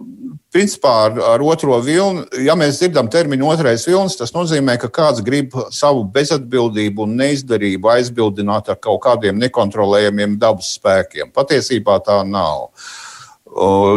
[0.52, 5.22] principā ar, ar otro vilni, ja mēs dzirdam terminu otrais vilnis, tas nozīmē, ka kāds
[5.26, 11.30] grib savu bezatbildību un neizdarību aizbildināt ar kaut kādiem nekontrolējamiem dabas spēkiem.
[11.34, 12.70] Patiesībā tā nav.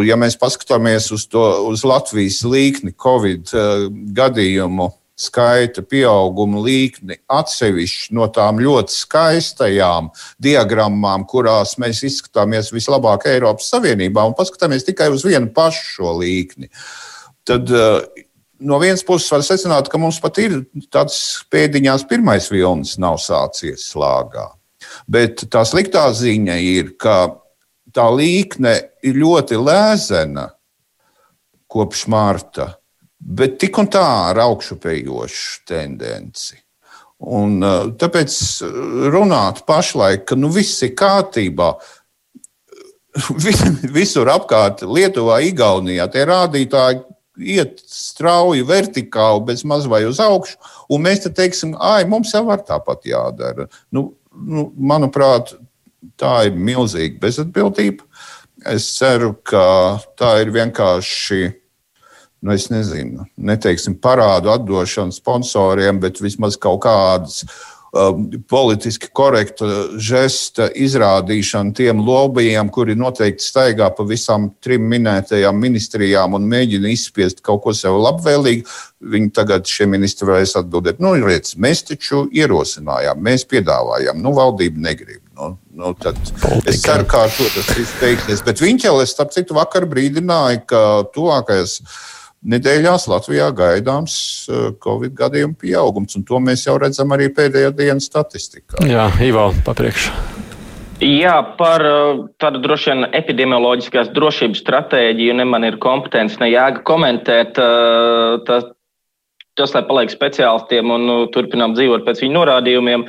[0.06, 3.84] Ja mēs paskatāmies uz, to, uz Latvijas līkni Covid uh,
[4.16, 10.10] gadījumu, skaita pieauguma līkni atsevišķi no tām ļoti skaistajām
[10.42, 16.70] diagrammām, kurās mēs izskatāmies vislabāk Eiropas Savienībā, un paskatāmies tikai uz vienu pašu šo līkni.
[17.46, 18.24] Tad, eh,
[18.64, 20.60] No vienas puses, var secināt, ka mums pat ir
[20.94, 21.16] tāds
[21.52, 24.46] pēdiņās pirmais vilnis nav sācies slāgā.
[25.10, 27.34] Bet tā sliktā ziņa ir, ka
[27.92, 30.46] tā līkne ir ļoti lēzena
[31.66, 32.70] kopš marta
[33.24, 36.60] bet tik un tā ar augšupējošu tendenci.
[37.24, 38.36] Un, uh, tāpēc
[39.14, 41.72] runāt pašlaik, ka nu, viss ir kārtībā.
[43.96, 47.04] Visur apkārt, Lietuvā, Igaunijā, tie rādītāji
[47.54, 50.58] iet strauji vertikāli, bez maz vai uz augšu,
[50.92, 53.68] un mēs te teiksim, ah, mums jau var tāpat jādara.
[53.94, 55.54] Nu, nu, manuprāt,
[56.20, 58.06] tā ir milzīga bezatbildība.
[58.70, 61.42] Es ceru, ka tā ir vienkārši
[62.44, 67.38] nu, es nezinu, neteiksim parādu atdošanu sponsoriem, bet vismaz kaut kādas
[67.96, 76.36] um, politiski korekta žesta izrādīšana tiem lobbyiem, kuri noteikti staigā pa visām trim minētajām ministrijām
[76.36, 78.68] un mēģina izspiest kaut ko sev labvēlīgu.
[79.14, 84.90] Viņi tagad šie ministri varēs atbildēt, nu, redz, mēs taču ierosinājām, mēs piedāvājām, nu, valdība
[84.90, 85.22] negrib.
[85.34, 85.94] Nu, nu,
[86.68, 88.44] es ceru, ka tas viss beigsies.
[88.46, 90.82] Bet jau, starp citu, vakar brīdināja, ka
[91.16, 91.80] tuvākajās
[92.48, 94.14] nedēļās Latvijā gaidāms
[94.48, 98.84] eh, Covid gadījumu pieaugums, un to mēs jau redzam arī pēdējā dienas statistikā.
[98.88, 100.10] Jā, Ivo, papriekš.
[101.04, 106.84] Jā, par eh, tādu droši vien epidemioloģiskās drošības stratēģiju ne man ir kompetence, ne jēga
[106.86, 107.60] komentēt.
[107.60, 108.68] Eh, tas,
[109.58, 113.08] tas lai paliek speciālistiem un turpinām dzīvot pēc viņu norādījumiem.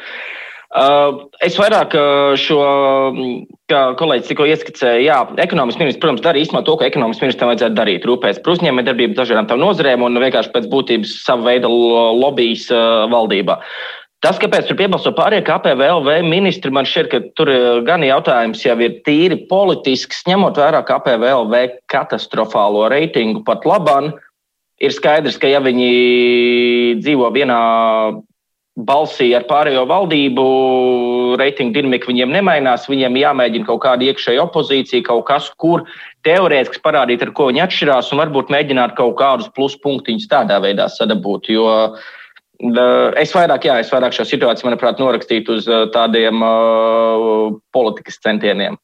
[1.46, 1.94] Es vairāk
[2.38, 2.60] šo
[3.72, 7.78] kā kolēģis tikko ieskicēja, jā, ekonomikas ministrs, protams, dara īstenībā to, ko ekonomikas ministram vajadzētu
[7.80, 8.08] darīt.
[8.08, 12.68] Rūpēs par uzņēmējdarbību dažādām tām nozarēm un vienkārši pēc būtības sava veida lobbyis
[13.14, 13.58] valdībā.
[14.26, 17.52] Tas, kāpēc tur piebalso pārējie KPVLV ministri, man šķiet, ka tur
[17.86, 24.14] gan jautājums jau ir tīri politisks, ņemot vērā KPVLV katastrofālo reitingu pat labam.
[24.82, 25.92] Ir skaidrs, ka ja viņi
[27.04, 27.60] dzīvo vienā
[28.76, 30.44] balsī ar pārējo valdību,
[31.40, 35.86] reitingu dinamika viņiem nemainās, viņiem jāmēģina kaut kāda iekšēja opozīcija, kaut kas, kur
[36.28, 41.52] teorētiski parādīt, ar ko viņi atšķirās, un varbūt mēģināt kaut kādus pluspunktiņus tādā veidā sadabūt.
[41.56, 41.68] Jo
[43.20, 48.80] es vairāk, jā, es vairāk šo situāciju, manuprāt, norakstītu uz tādiem uh, politikas centieniem.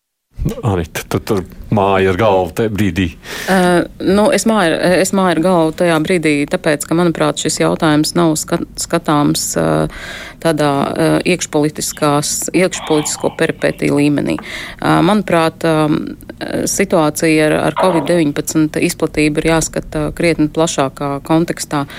[0.66, 3.06] Arī tu tur māja ar galvu tajā brīdī.
[3.50, 8.16] Uh, nu, es, māju, es māju ar galvu tajā brīdī, tāpēc, ka, manuprāt, šis jautājums
[8.18, 9.64] nav skat, skatāms uh,
[10.44, 14.36] tādā uh, iekšpolitisko peripētiju līmenī.
[14.42, 16.00] Uh, manuprāt, um,
[16.68, 21.80] situācija ar, ar Covid-19 izplatību ir jāskata krietni plašākā kontekstā.
[21.86, 21.92] Uh,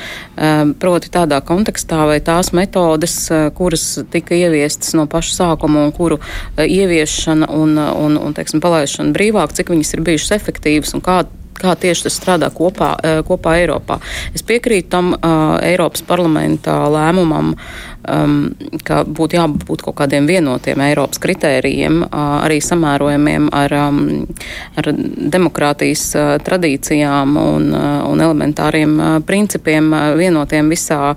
[0.82, 6.16] proti tādā kontekstā, vai tās metodes, uh, kuras tika ieviestas no paša sākuma un kuru
[6.20, 6.24] uh,
[6.66, 11.22] ieviešana un, un, un teiksim, palaišana brīvāk, cik viņas ir bijušas efektīvas un kā
[11.62, 12.94] kā tieši tas strādā kopā,
[13.26, 13.98] kopā Eiropā.
[14.34, 18.36] Es piekrītu tam uh, Eiropas parlamentā lēmumam, um,
[18.86, 24.00] ka būtu jābūt kaut kādiem vienotiem Eiropas kritērijiem, uh, arī samērojamiem ar, um,
[24.80, 24.90] ar
[25.36, 31.14] demokrātijas uh, tradīcijām un, uh, un elementāriem uh, principiem uh, vienotiem visā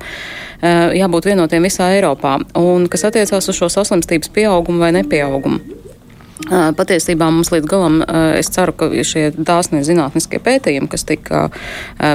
[0.65, 2.39] jābūt vienotiem visā Eiropā.
[2.57, 5.84] Un kas attiecās uz šo saslimstības pieaugumu vai nepieaugumu.
[6.75, 8.01] Patiesībā mums līdz galam,
[8.35, 11.45] es ceru, ka šie dāsnie zinātniskie pētījumi, kas tika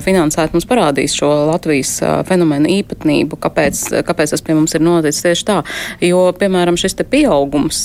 [0.04, 1.94] finansēti, mums parādīs šo Latvijas
[2.28, 5.56] fenomenu īpatnību, kāpēc, kāpēc tas pie mums ir noticis tieši tā.
[6.04, 7.80] Jo, piemēram, šis pieaugums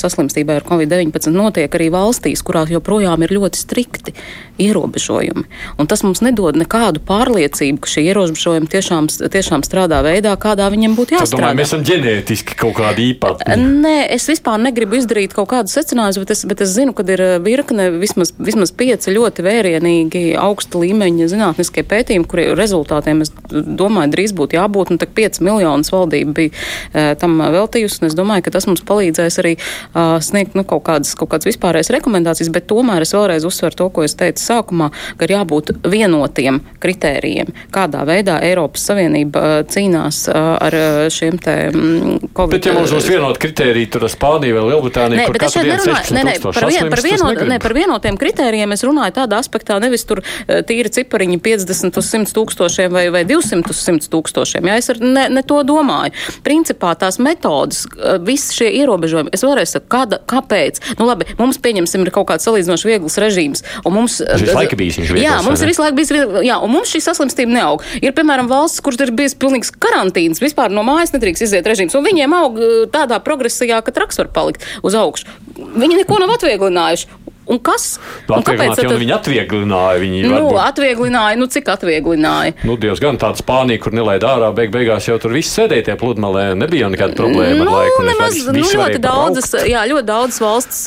[0.00, 4.16] saslimstībai ar Covid-19 notiek arī valstīs, kurās joprojām ir ļoti strikti
[4.62, 5.44] ierobežojumi.
[5.76, 10.96] Un tas mums nedod nekādu pārliecību, ka šie ierobežojumi tiešām, tiešām strādā veidā, kādā viņiem
[10.96, 11.42] būtu jāstrādā.
[11.44, 13.60] Domāju, mēs esam ģenētiski kaut kādi īpatni.
[13.84, 17.22] Nē, es vispār negribu izdarīt kaut kādus secinājumus, bet, es, bet es zinu, ka ir
[17.22, 24.12] eh, virkne, vismaz, vismaz pieci ļoti vērienīgi augsta līmeņa zinātniskie pētījumi, kuri rezultātiem, es domāju,
[24.14, 24.92] drīz būtu jābūt.
[24.94, 28.84] Un tak 5 miljonus valdība bija uh, tam veltījusi, un es domāju, ka tas mums
[28.86, 33.46] palīdzēs arī uh, sniegt nu, kaut, kādas, kaut kādas vispārējas rekomendācijas, bet tomēr es vēlreiz
[33.48, 39.42] uzsveru to, ko es teicu sākumā, ka ir jābūt vienotiem kritērijiem, kādā veidā Eiropas Savienība
[39.42, 40.78] uh, cīnās uh, ar
[41.12, 42.56] šiem te mm, Covid.
[42.56, 46.16] Bet, ja mums būs vienot kritēriju, tad Spānija vai Lielbritānija Nē, bet es šeit nerunāju
[46.16, 48.74] ne, ne, par, vien, par, vienot, ne, par vienotiem kritērijiem.
[48.76, 53.24] Es runāju tādā aspektā, nevis tur eh, tīri cipariņi 50 uz 100 tūkstošiem vai, vai
[53.28, 54.68] 200 uz 100 tūkstošiem.
[54.70, 56.14] Jā, es ne, ne to domāju.
[56.46, 60.82] Principā tās metodas, eh, visi šie ierobežojumi, es vēlreiz saku, kāda, kāpēc?
[61.00, 63.64] Nu labi, mums pieņemsim ir kaut kāds salīdzinoši viegls režīms.
[63.86, 65.24] Mums, visu laiku bijis viņš viegls.
[65.24, 66.12] Jā, mums ir visu laiku bijis,
[66.46, 67.84] jā, un mums šī saslimstība neaug.
[68.02, 72.04] Ir, piemēram, valsts, kur ir bijis pilnīgs karantīns, vispār no mājas nedrīkst iziet režīms, un
[72.06, 72.60] viņiem aug
[72.92, 75.38] tādā progresijā, ka traks var palikt uz augšu.
[75.56, 77.22] Viņi neko nav atvieglinājuši.
[77.46, 77.84] Un kas?
[78.26, 78.90] Un kāpēc tad...
[78.98, 80.00] viņi atvieglināja?
[80.02, 80.56] Viņi nu, varbūt...
[80.64, 82.56] atvieglināja, nu cik atvieglināja?
[82.66, 86.48] Nu, diezgan tāda spānija, kur nelaid ārā, beig beigās jau tur viss sēdēja tie pludmalē,
[86.58, 88.02] nebija nekāda problēma nu, ar laiku.
[88.08, 90.82] Nemaz, nu, ļoti daudzas, jā, ļoti daudzas valsts,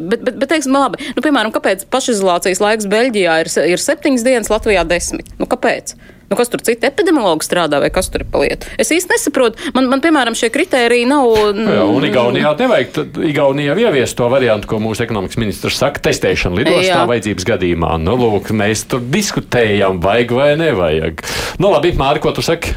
[0.00, 4.52] bet, bet, bet teiksim, labi, nu, piemēram, kāpēc pašizolācijas laiks Beļģijā ir, ir septiņas dienas,
[4.52, 5.28] Latvijā desmit?
[5.36, 5.92] Nu, kāpēc?
[6.32, 8.64] Nu, kas tur citi epidemiologi strādā vai kas tur ir paliet?
[8.80, 9.66] Es īsti nesaprotu.
[9.76, 11.28] Man, man piemēram, šie kriteriji nav.
[11.52, 13.00] Jā, un Igaunijā nevajag.
[13.28, 17.98] Igaunijā ievies to variantu, ko mūsu ekonomikas ministrs saka, testēšana lidostā vajadzības gadījumā.
[18.00, 21.20] Nu, lūk, mēs tur diskutējam, vajag vai nevajag.
[21.60, 22.72] Nu, labi, Māri, ko tu saki?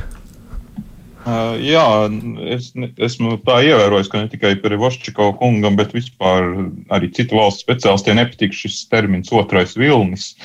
[1.26, 1.82] Uh, jā,
[2.54, 2.68] es
[3.02, 6.52] esmu tā ievērojis, ka ne tikai par Voščiko kungam, bet vispār
[6.94, 10.36] arī citu valstu speciālistiem nepatīk šis termins otrais vilnis.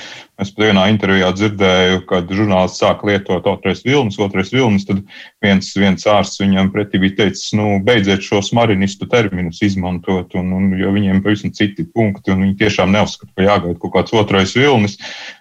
[0.40, 5.03] Es pat vienā intervijā dzirdēju, kad žurnālists sāk lietot otrais vilnis, otrais vilnis, tad
[5.44, 10.72] viens, viens ārsts viņam pretī bija teicis, nu, beidziet šos marinistu terminus izmantot, un, un
[10.81, 14.96] jo viņiem pavisam citi punkti, un viņi tiešām neuzskata, ka jāgaida kaut kāds otrais vilnis.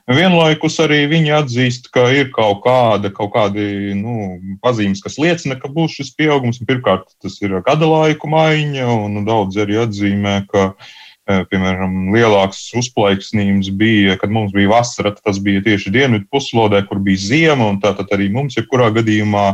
[0.09, 5.71] Vienlaikus arī viņi atzīst, ka ir kaut kāda, kaut kādi, nu, pazīmes, kas liecina, ka
[5.71, 6.59] būs šis pieaugums.
[6.67, 11.07] Pirmkārt, tas ir gada laiku maiņa, un daudz arī atzīmē, ka Eh,
[11.51, 17.21] piemēram, lielāks uzplaiksnījums bija, kad mums bija vasara, tas bija tieši dienvidu puslodē, kur bija
[17.21, 19.45] ziema, un tātad arī mums, jebkurā gadījumā,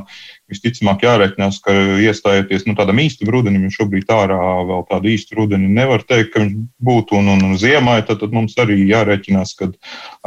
[0.51, 1.73] visticamāk jārēķinās, ka
[2.05, 4.37] iestājoties nu, tādam īstam rudenim, jo šobrīd ārā
[4.69, 6.55] vēl tādu īstu rudeni nevar teikt, ka viņš
[6.85, 9.71] būtu, un, un, un ziemai, tad, tad mums arī jārēķinās, ka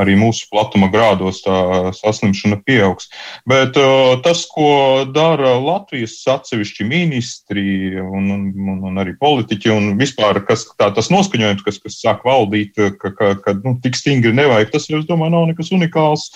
[0.01, 1.59] arī mūsu platuma grādos tā
[1.97, 3.11] saslimšana pieaugs.
[3.49, 3.79] Bet
[4.25, 7.69] tas, ko dara Latvijas atsevišķi ministri
[8.03, 12.75] un, un, un arī politiķi, un vispār kas, tā, tas noskaņojums, kas, kas sāk valdīt,
[12.75, 16.31] ka, ka, ka nu, tik stingri nevajag, tas, es domāju, nav nekas unikāls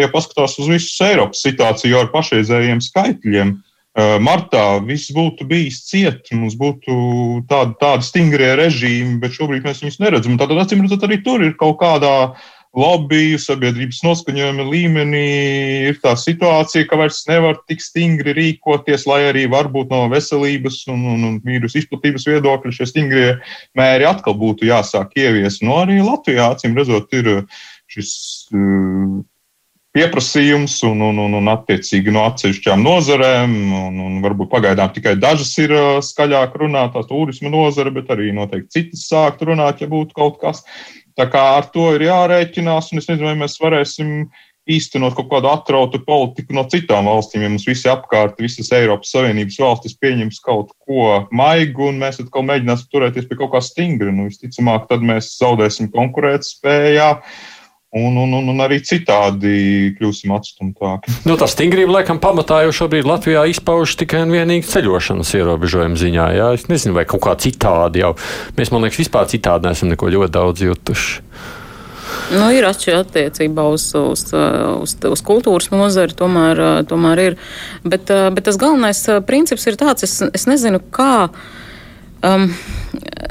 [0.00, 6.28] ja paskatās uz visu Eiropas situāciju ar pašreizējiem skaitļiem, eh, martā viss būtu bijis ciet,
[6.32, 10.38] mums būtu tādi, tādi stingrie režīmi, bet šobrīd mēs viņus neredzam.
[10.38, 12.36] Tātad, acīm redzot, arī tur ir kaut kādā
[12.76, 15.28] lobby, sabiedrības noskaņojuma līmenī
[15.88, 21.06] ir tā situācija, ka vairs nevar tik stingri rīkoties, lai arī varbūt no veselības un,
[21.14, 23.30] un, un vīrusu izplatības viedokļa šie stingrie
[23.78, 25.64] mēri atkal būtu jāsāk ieviest.
[25.64, 27.46] No arī Latvijā, acīm redzot, ir
[27.88, 28.12] šis
[28.52, 29.24] uh,
[29.96, 35.54] pieprasījums un, un, un, un attiecīgi no atsevišķām nozarēm, un, un varbūt pagaidām tikai dažas
[35.62, 35.72] ir
[36.04, 40.64] skaļāk runātās, turisma nozara, bet arī noteikti citas sākt runāt, ja būtu kaut kas.
[41.16, 44.26] Tā kā ar to ir jārēķinās, un es nezinu, vai mēs varēsim
[44.66, 49.60] īstenot kaut kādu atrautu politiku no citām valstīm, ja mums visi apkārt, visas Eiropas Savienības
[49.62, 54.12] valstis pieņems kaut ko maigu, un mēs atkal mēģināsim turēties pie kaut kā stingra.
[54.12, 57.12] Nu, visticamāk, tad mēs zaudēsim konkurētspējā.
[57.96, 61.14] Un, un, un, un arī citādi kļūsim atstumtāki.
[61.24, 66.26] Nu, tā stingrība, laikam, pamatā jau šobrīd Latvijā izpaužas tikai un vienīgi ceļošanas ierobežojuma ziņā.
[66.36, 66.50] Jā.
[66.58, 68.12] Es nezinu, vai kaut kā citādi jau.
[68.58, 71.22] Mēs, man liekas, vispār citādi neesam neko ļoti daudz jutuši.
[72.36, 77.36] Nu, ir atšķirība attiecībā uz, uz, uz, uz kultūras nozari, tomēr, tomēr ir.
[77.86, 81.28] Bet, bet tas galvenais princips ir tāds, es, es nezinu, kā.
[82.26, 82.48] Um,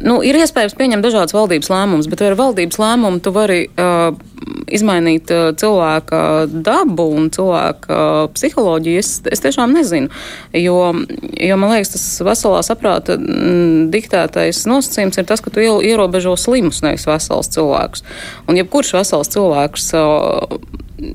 [0.06, 4.16] nu, ir iespējams pieņemt dažādas valdības lēmumus, bet ar valdības lēmumu tu vari uh,
[4.72, 6.20] izmainīt uh, cilvēka
[6.66, 9.02] dabu un cilvēka uh, psiholoģiju.
[9.02, 10.12] Es, es tiešām nezinu,
[10.58, 10.78] jo,
[11.50, 16.38] jo man liekas, tas veselā saprāta m, mm, diktētais nosacījums ir tas, ka tu ierobežo
[16.40, 18.06] slimus, nevis vesels cilvēkus.
[18.50, 20.62] Un jebkurš vesels cilvēks, uh,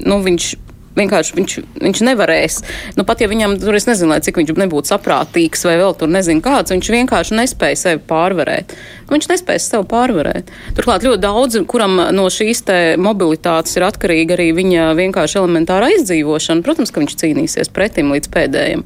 [0.04, 0.52] nu, viņš
[1.00, 2.60] vienkārši viņš, viņš nevarēs.
[2.98, 6.44] Nu, pat ja viņam tur es nezinu, cik viņš nebūtu saprātīgs vai vēl tur nezinu
[6.44, 8.74] kāds, viņš vienkārši nespēja sevi pārvarēt.
[9.06, 10.50] Nu, viņš nespēja sevi pārvarēt.
[10.78, 12.64] Turklāt ļoti daudz, kuram no šīs
[13.00, 18.84] mobilitātes ir atkarīga arī viņa vienkārši elementāra izdzīvošana, protams, ka viņš cīnīsies pretim līdz pēdējiem.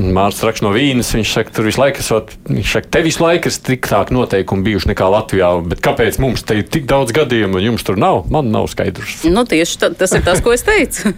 [0.00, 1.10] Mārcis raksta no Vīnes.
[1.16, 4.92] Viņš saka, tur visu laiku, esot, viņš saka, te visu laiku ir striktāk noteikumi bijuši
[4.92, 5.50] nekā Latvijā.
[5.72, 8.22] Bet kāpēc mums te ir tik daudz gadījumu un jums tur nav?
[8.32, 9.24] Man nav skaidrs.
[9.28, 11.14] Nu, tieši tā, tas ir tas, ko es teicu.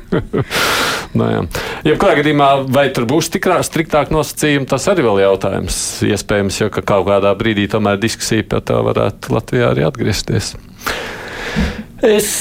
[1.19, 1.43] nu, jā.
[1.93, 5.83] Jebkurā gadījumā, vai tur būs tikrā, striktāk nosacījumi, tas arī vēl jautājums.
[6.09, 10.55] Iespējams, jo ka kaut kādā brīdī tomēr diskusija par to varētu Latvijā arī atgriezties.
[12.03, 12.33] Es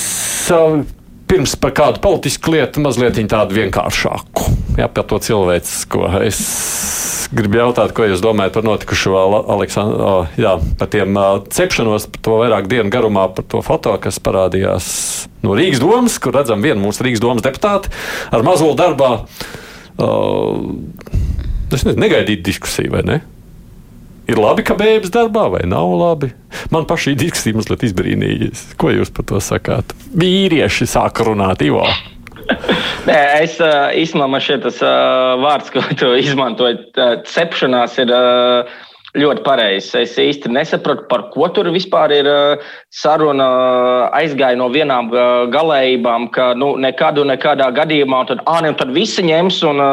[1.31, 4.49] pirms par kādu politisku lietu mazliet tādu vienkāršāku.
[4.79, 6.03] Jā, par to cilvēcisko.
[6.27, 6.39] Es
[7.31, 10.11] gribu jautāt, ko jūs domājat par notikušo Aleksandru,
[10.41, 11.15] jā, par tiem
[11.55, 14.87] cepšanos, par to vairāk dienu garumā, par to foto, kas parādījās
[15.45, 17.93] no Rīgas domas, kur redzam vienu mūsu Rīgas domas deputātu
[18.31, 19.13] ar mazolu darbā.
[20.01, 20.67] Uh,
[21.71, 23.21] es nezinu, negaidīt diskusiju, vai ne?
[24.31, 26.29] Ir labi, ka bērns darbā, vai nav labi?
[26.71, 28.51] Man pašai diskusija mazliet izbrīnīja.
[28.79, 29.91] Ko jūs par to sakāt?
[30.15, 31.83] Vīrieši sāk runāt, Ivo.
[33.09, 34.79] Nē, es īstenībā man šķiet, tas
[35.41, 36.79] vārds, ko tu izmantoji,
[37.27, 38.13] cepšanās, ir
[39.19, 39.91] ļoti pareizs.
[39.99, 42.29] Es īsti nesapratu, par ko tur vispār ir
[42.87, 43.47] saruna.
[44.15, 45.11] Aizgāja no vienām
[45.51, 49.83] galējībām, ka nu, nekādu, nekādā gadījumā, un tad, ah, ne, tad visi ņems un,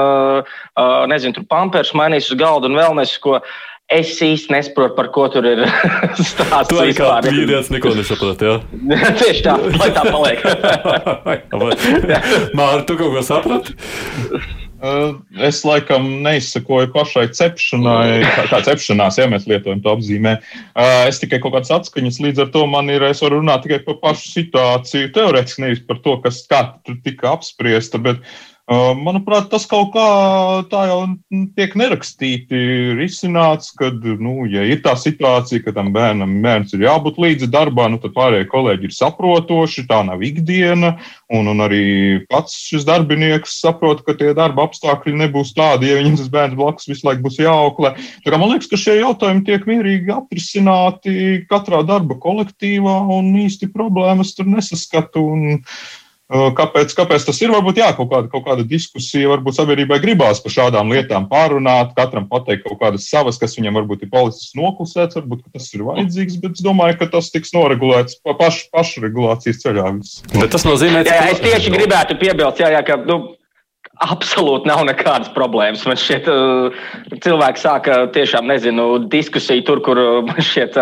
[1.11, 3.41] nezinu, tur pampers mainīs uz galdu un vēl nesko.
[3.89, 5.63] Es īsti nesaprotu, par ko tur ir
[6.21, 6.69] stāsts.
[6.69, 8.57] Tu arī kā vīrietis neko nesaproti, jā?
[9.23, 10.43] Tieši tā, lai tā paliek.
[12.59, 13.73] Māri, tu kaut ko saprati?
[14.79, 20.37] Uh, es laikam neizsakoju pašai cepšanai, kā, kā cepšanās, ja mēs lietojam to apzīmē.
[20.77, 23.81] Uh, es tikai kaut kādas atskaņas, līdz ar to man ir, es varu runāt tikai
[23.89, 28.37] par pašu situāciju, teorētiski nevis par to, kas kā tur tika apspriesta, bet uh,
[28.69, 30.07] Manuprāt, tas kaut kā
[30.69, 30.99] tā jau
[31.57, 32.59] tiek nerakstīti
[32.99, 37.87] risināts, kad, nu, ja ir tā situācija, ka tam bērnam bērns ir jābūt līdzi darbā,
[37.89, 40.91] nu, tad pārējie kolēģi ir saprotoši, tā nav ikdiena,
[41.33, 41.87] un, un arī
[42.29, 46.91] pats šis darbinieks saprot, ka tie darba apstākļi nebūs tādi, ja viņam tas bērns blakus
[46.91, 47.95] visu laiku būs jāauklē.
[48.27, 51.17] Tā kā man liekas, ka šie jautājumi tiek mierīgi atrisināti
[51.49, 55.25] katrā darba kolektīvā, un īsti problēmas tur nesaskatu.
[55.25, 55.57] Un,
[56.29, 57.49] Kāpēc, kāpēc tas ir?
[57.55, 62.27] Varbūt jā, kaut kāda, kaut kāda diskusija, varbūt sabiedrībai gribās par šādām lietām pārunāt, katram
[62.29, 66.61] pateikt kaut kādas savas, kas viņam varbūt ir palicis noklusēts, varbūt tas ir vajadzīgs, bet
[66.61, 69.89] es domāju, ka tas tiks noregulēts pa paš, pašregulācijas ceļā.
[70.37, 71.17] Bet tas nozīmē, ka.
[71.17, 73.01] Jā, es tieši gribētu piebilst, jā, jā, ka.
[73.09, 73.23] Nu,
[73.99, 75.83] Absolūti nav nekādas problēmas.
[75.89, 76.29] Man šķiet,
[77.25, 79.99] cilvēki sāka tiešām, nezinu, diskusiju tur, kur
[80.29, 80.77] man šķiet,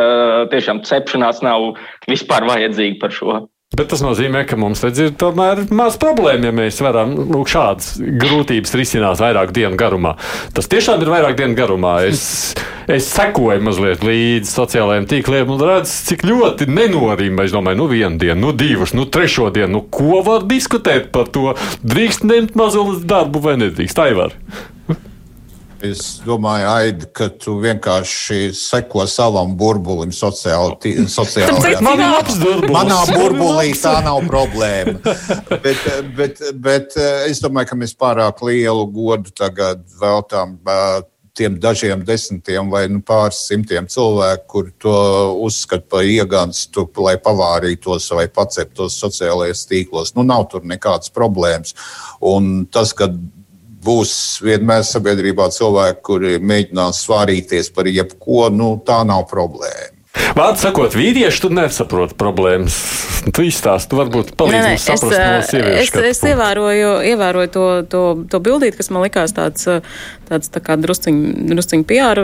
[0.53, 1.79] tiešām cepšanās nav
[2.11, 3.39] vispār vajadzīga par šo.
[3.75, 7.97] Bet tas nozīmē, ka mums redz, ir tomēr maz problēma, ja mēs varam nu, šādas
[7.99, 10.13] grūtības risināt vairāk dienu garumā.
[10.55, 11.97] Tas tiešām ir vairāk dienu garumā.
[12.07, 12.23] Es,
[12.97, 17.43] es sekoju mazliet līdzi sociālajiem tīkliem un redzu, cik ļoti nenorīm.
[17.43, 21.27] Es domāju, nu vienu dienu, nu divas, nu trešo dienu, nu ko var diskutēt par
[21.35, 21.57] to?
[21.83, 23.99] Drīkst ņemt mazulis darbu vai nedrīkst?
[23.99, 24.39] Tā var.
[25.87, 30.95] Es domāju, Aid, ka tu vienkārši seko savam burbulim sociāli.
[31.19, 32.13] sociāli Manā.
[32.73, 34.97] Manā burbulī tā nav problēma.
[35.65, 35.85] bet,
[36.17, 36.97] bet, bet
[37.29, 40.57] es domāju, ka mēs pārāk lielu godu tagad veltām
[41.37, 44.97] tiem dažiem desmitiem vai nu, pāris simtiem cilvēku, kur to
[45.45, 50.15] uzskata par iegānstu, lai pavārītos vai paceptos sociālajos tīklos.
[50.17, 51.77] Nu, nav tur nekādas problēmas.
[52.25, 53.11] Un tas, ka
[53.87, 54.15] būs
[54.45, 59.93] vienmēr sabiedrībā cilvēki, kuri mēģinās svārīties par jebko, nu, tā nav problēma.
[60.37, 62.79] Vārds sakot, vīrieši tu nesaproti problēmas.
[63.27, 65.97] Tu izstāsti, tu varbūt palīdzi mums saprast no sieviešu.
[65.99, 69.67] Es, es ievēroju, ievēroju to, to, to bildīt, kas man likās tāds,
[70.29, 71.21] tāds tā kā drusciņ,
[71.53, 72.21] drusciņ PR,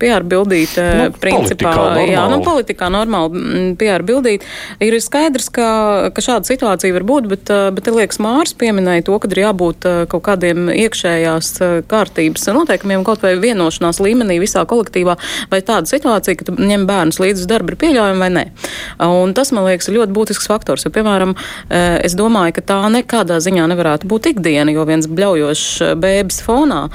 [0.00, 0.76] PR bildīt.
[0.76, 2.12] Nu, principā, normāli.
[2.14, 4.46] jā, nu, politikā normāli PR bildīt.
[4.84, 5.70] Ir skaidrs, ka,
[6.14, 9.88] ka šāda situācija var būt, bet, bet te liekas Mārs pieminēja to, ka ir jābūt
[10.12, 11.52] kaut kādiem iekšējās
[11.90, 15.16] kārtības noteikumiem, kaut vai vienošanās līmenī visā kolektīvā,
[15.50, 18.44] vai tāda situācija, ka ņem bērnus līdzi līdz uz darbu ir pieļaujama vai nē.
[19.06, 20.84] Un tas, man liekas, ir ļoti būtisks faktors.
[20.84, 21.34] Jo, piemēram,
[21.70, 26.88] eh, es domāju, ka tā nekādā ziņā nevarētu būt ikdiena, jo viens bļaujošs bēbis fonā,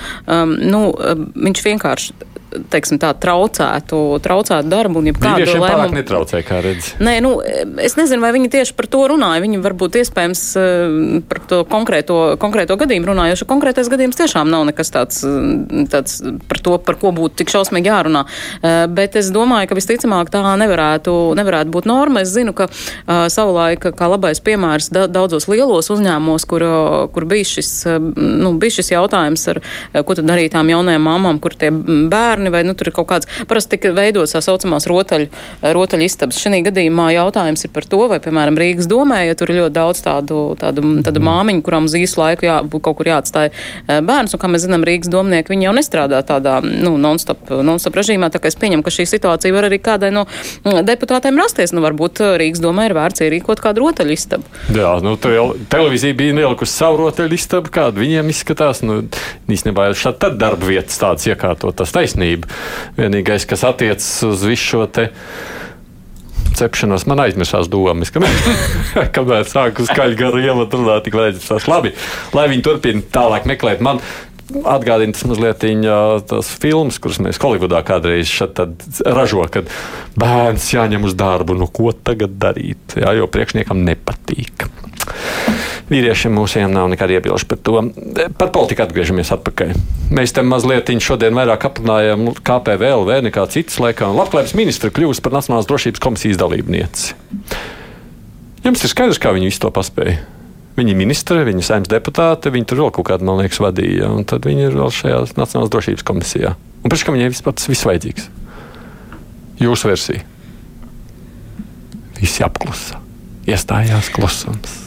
[0.45, 0.81] nu,
[1.35, 2.15] viņš vienkārši
[2.71, 5.95] teiksim, tā, traucētu, traucētu darbu jebkādu lēmumu.
[5.97, 6.93] netraucē, kā redz.
[7.03, 7.35] Nē, nu,
[7.81, 9.43] es nezinu, vai viņi tieši par to runāja.
[9.43, 10.95] Viņi varbūt iespējams eh,
[11.29, 15.21] par to konkrēto, konkrēto gadījumu runāja, jo konkrētais gadījums tiešām nav nekas tāds,
[15.91, 18.25] tāds par to, par ko būtu tik šausmīgi jārunā.
[18.25, 22.23] Eh, bet es domāju, ka visticamāk tā nevarētu, nevarētu būt norma.
[22.25, 26.63] Es zinu, ka uh, savulaik, kā labais piemērs da, daudzos lielos uzņēmumos, kur,
[27.13, 27.71] kur bija, šis,
[28.15, 29.61] nu, bija šis jautājums, ar,
[30.05, 33.07] ko tad darīt tām jaunajām mamām, kur tie bērni bērni, vai nu, tur ir kaut
[33.09, 35.29] kāds, parasti tika veidots tā saucamās rotaļu,
[35.61, 36.39] rotaļu istabas.
[36.39, 40.01] Šī gadījumā jautājums ir par to, vai, piemēram, Rīgas domē, ja tur ir ļoti daudz
[40.05, 41.25] tādu, tādu, tādu mm.
[41.25, 44.85] māmiņu, kurām uz īsu laiku jā, kaut kur jāatstāja eh, bērns, un kā mēs zinām,
[44.85, 48.93] Rīgas domnieki, viņi jau nestrādā tādā, nu, non-stop, non-stop režīmā, tā kā es pieņemu, ka
[48.93, 51.73] šī situācija var arī kādai no mm, deputātiem rasties.
[51.75, 54.47] Nu, varbūt eh, Rīgas domē ir vērts ierīkot kādu rotaļu istabu.
[54.75, 58.83] Jā, nu, televīzija bija ielikusi savu rotaļu istabu, kāda viņiem izskatās.
[58.85, 59.01] Nu,
[59.51, 62.47] īstenībā šādi tad darba vietas tādas iekārtotas taisnība kārtība.
[62.97, 65.09] Vienīgais, kas attiecas uz visu šo te
[66.55, 68.21] cepšanos, man aizmirsās domas, ka
[69.15, 71.91] kamēr sāku skaļi garu ievadu runāt, tik vajadzēs labi,
[72.33, 73.83] lai viņi turpina tālāk meklēt.
[73.83, 73.99] Man
[74.63, 75.65] atgādina tas mazliet
[76.29, 78.31] tās filmas, kuras mēs Holivudā kādreiz
[79.03, 79.67] ražo, kad
[80.15, 81.57] bērns jāņem uz darbu.
[81.59, 82.95] Nu, ko tagad darīt?
[83.01, 84.69] Jā, jo priekšniekam nepatīk.
[85.85, 87.81] Vīriešiem mūsiem nav nekāda iebilža par to.
[88.39, 89.75] Par politiku atgriežamies atpakaļ.
[90.17, 94.09] Mēs te mazliet šodien vairāk aprunājam KPVLV nekā citas laikā.
[94.09, 97.13] Labklājības ministra kļūst par Nacionālās drošības komisijas dalībnieci.
[98.65, 100.23] Jums ir skaidrs, kā viņi visu to paspēja.
[100.75, 104.09] Viņi ir ministri, viņi ir saimnes deputāti, viņi tur vēl kaut kādu, man liekas, vadīja.
[104.09, 106.55] Un tad viņi ir vēl šajā Nacionālās drošības komisijā.
[106.81, 108.25] Un pēc tam viņiem vispār tas viss vajadzīgs.
[109.61, 110.25] Jūsu versija.
[112.17, 112.99] Visi apklusa.
[113.45, 114.84] Iestājās klusums.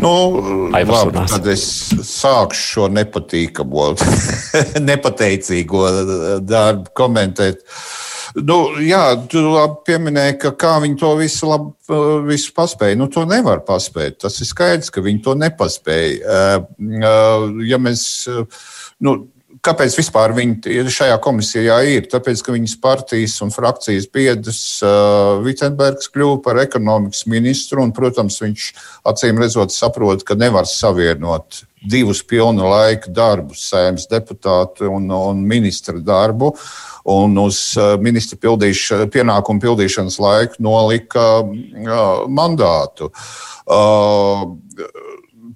[0.00, 0.12] Nu,
[0.72, 1.64] labi, tad es
[2.08, 3.88] sākšu šo nepatīkamo,
[4.90, 5.88] nepateicīgo
[6.46, 7.64] darbu komentēt.
[8.38, 9.42] Nu, jā, tu
[9.86, 11.98] pieminēji, ka kā viņi to visu, labi,
[12.28, 12.98] visu paspēja.
[13.00, 14.20] Nu, to nevar paspēt.
[14.22, 16.38] Tas ir skaidrs, ka viņi to nepaspēja.
[17.66, 18.04] Ja mēs,
[19.02, 19.16] nu,
[19.64, 22.06] kāpēc vispār viņi šajā komisijā ir?
[22.10, 28.40] Tāpēc, ka viņas partijas un frakcijas biedrs uh, Vitsenbergs kļuva par ekonomikas ministru, un, protams,
[28.42, 28.70] viņš
[29.10, 35.96] acīm redzot saprot, ka nevar savienot divus pilnu laika darbus, sēmas deputātu un, un ministra
[35.96, 36.52] darbu.
[37.10, 43.08] Un uz uh, ministra pildīša, pienākumu pildīšanas laiku nolika uh, mandātu.
[43.64, 44.44] Uh,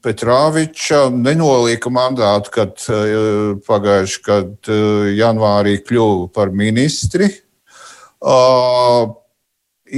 [0.04, 2.86] Petrāviča nenolika mandātu, kad
[3.64, 4.72] pagājuši, kad
[5.16, 7.30] janvārī kļuva par ministri.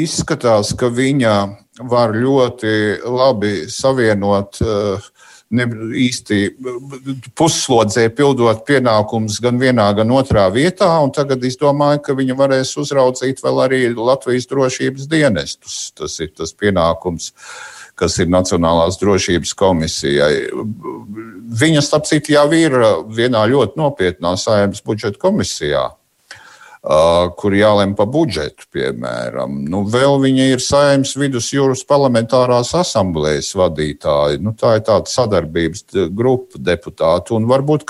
[0.07, 1.34] Izskatās, ka viņa
[1.90, 2.72] var ļoti
[3.04, 5.11] labi savienot uh,
[5.54, 5.66] ne
[6.02, 6.40] īsti
[7.38, 10.88] pusslodzē pildot pienākumus gan vienā, gan otrā vietā.
[11.14, 15.78] Tagad es domāju, ka viņa varēs uzraudzīt vēl arī Latvijas drošības dienestus.
[15.96, 17.32] Tas ir tas pienākums,
[17.97, 20.32] kas ir Nacionālās drošības komisijai.
[21.57, 22.76] Viņa, starp citu, jau ir
[23.16, 25.88] vienā ļoti nopietnā saimnes budžeta komisijā
[27.36, 29.59] kur jālem par budžetu, piemēram.
[29.70, 34.38] Nu, vēl viņa ir saimnes vidusjūras parlamentārās asamblējas vadītāja.
[34.42, 37.40] Nu, tā ir tāda sadarbības grupa deputātu.
[37.40, 37.88] Un varbūt,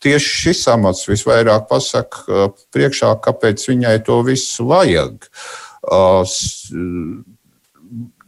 [0.00, 5.28] tieši šis amats visvairāk pasaka priekšā, kāpēc viņai to visu vajag.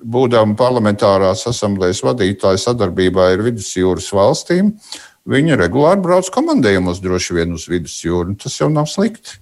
[0.03, 4.73] Būdama parlamentārās asamblējas vadītāja sadarbībā ar vidusjūras valstīm,
[5.29, 8.35] viņa regulāri brauc komandējumos droši vien uz vidusjūru.
[8.43, 9.39] Tas jau nav slikti.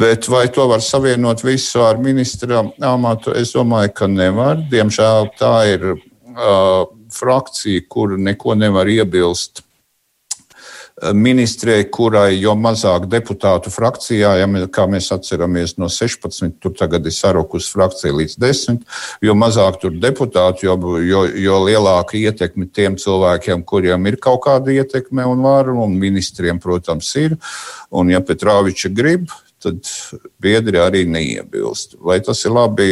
[0.00, 3.34] Bet vai to var savienot visu ar ministra amatu?
[3.36, 4.62] Es domāju, ka nevar.
[4.70, 9.64] Diemžēl tā ir uh, frakcija, kur neko nevar iebilst
[11.16, 17.14] ministrei, kurai jo mazāk deputātu frakcijā, ja kā mēs atceramies no 16, tur tagad ir
[17.14, 18.80] sarukus frakcija līdz 10,
[19.24, 24.74] jo mazāk tur deputātu, jo, jo, jo lielāka ietekme tiem cilvēkiem, kuriem ir kaut kāda
[24.74, 27.38] ietekme un vara, un ministriem, protams, ir.
[27.90, 29.30] Un ja Petrāviča grib,
[29.60, 29.80] tad
[30.40, 31.96] biedri arī neiebilst.
[32.00, 32.90] Vai tas ir labi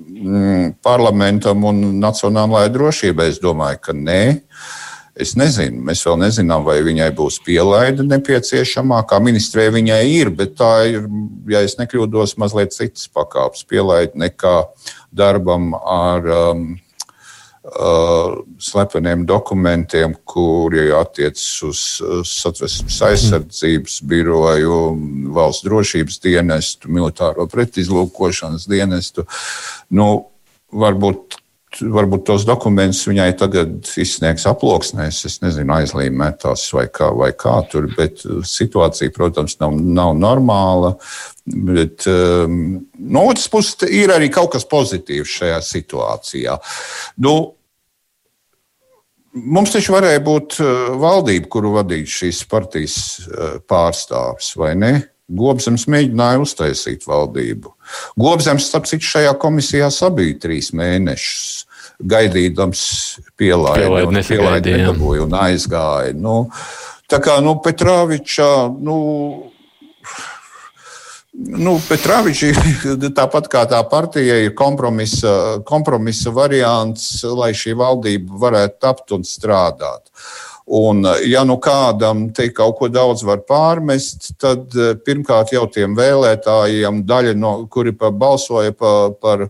[0.00, 3.28] mm, parlamentam un nacionālajai drošībai?
[3.32, 4.22] Es domāju, ka nē.
[5.12, 9.02] Es nezinu, mēs vēl nezinām, vai viņai būs pielaide nepieciešamā.
[9.08, 11.04] Kā ministrē viņai ir, bet tā ir,
[11.52, 14.62] ja es nekļūdos, mazliet citas pakāpes pielaide nekā
[15.12, 16.64] darbam ar um,
[17.62, 21.82] Uh, slepeniem dokumentiem, kuri attiecas uz
[22.26, 24.78] satversmes aizsardzības biroju,
[25.30, 29.22] valsts drošības dienestu, militāro pretizlūkošanas dienestu.
[29.94, 30.08] Nu,
[30.74, 31.38] varbūt
[31.80, 37.88] varbūt tos dokumentus viņai tagad izsniegs aploksnēs, es nezinu, aizlīmētās vai kā, vai kā tur,
[37.96, 40.94] bet situācija, protams, nav, nav normāla.
[41.46, 46.60] Bet um, no otras puses, ir arī kaut kas pozitīvs šajā situācijā.
[47.24, 47.36] Nu,
[49.32, 54.90] Mums taču varēja būt uh, valdība, kuru vadītu šīs partijas uh, pārstāvis, vai ne?
[55.30, 57.70] Gobzems mēģināja uztaisīt valdību.
[58.20, 61.62] Gobzems, starp citu, šajā komisijā sabija trīs mēnešus,
[62.02, 62.82] gaidīdams
[63.38, 64.74] pielaidi, pielaidi,
[65.24, 66.12] un, aizgāja.
[66.18, 66.36] Nu,
[67.10, 68.52] tā kā nu, Petrāviča,
[68.82, 68.98] nu,
[71.32, 72.58] Nu, Petrāvičs,
[73.18, 80.12] tāpat kā tā partija, ir kompromisa, kompromisa variants, lai šī valdība varētu tapt un strādāt.
[80.72, 85.92] Un, ja nu kādam te kaut ko daudz var pārmest, tad eh, pirmkārt jau tiem
[85.98, 89.44] vēlētājiem, daļa no kuri balsoja par, par,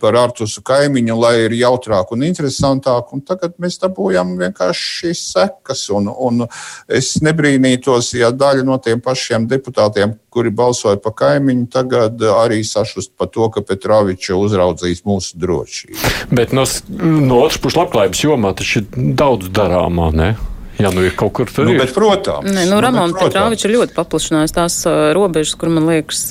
[0.00, 5.86] par Artusu kaimiņu, lai ir jautrāk un interesantāk, un tagad mēs dabūjam vienkārši šīs sekas.
[5.94, 6.44] Un, un
[6.88, 13.14] es nebrīnītos, ja daļa no tiem pašiem deputātiem, kuri balsoja par kaimiņu, tagad arī sašust
[13.18, 16.14] par to, ka Petrāviča uzraudzīs mūsu drošību.
[16.36, 16.66] Bet no,
[17.00, 20.10] no otras puses, labklājības jomā taču ir daudz darāmā.
[20.14, 20.32] Ne?
[20.80, 21.68] Jā, nu ir kaut kur tur.
[21.68, 21.82] Nu, ir.
[21.82, 22.48] bet, protams.
[22.48, 24.78] Nē, nu, nu, Ramona Petrāviča ir ļoti paplašinājusi tās
[25.16, 26.26] robežas, kur man liekas,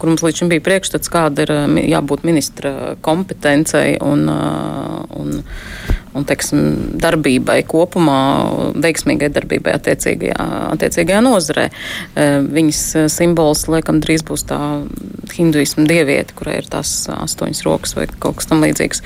[0.00, 1.54] kur mums līdz šim bija priekšstats, kāda ir
[1.94, 5.38] jābūt ministra kompetencei un, un,
[6.14, 6.60] un teiksim,
[7.02, 8.18] darbībai kopumā,
[8.84, 10.46] veiksmīgai darbībai attiecīgajā,
[10.76, 11.66] attiecīgajā nozarē.
[11.70, 14.60] Uh, viņas uh, simbols, laikam, drīz būs tā
[15.34, 19.02] hinduismu dieviete, kurai ir tās astoņas rokas vai kaut kas tam līdzīgs.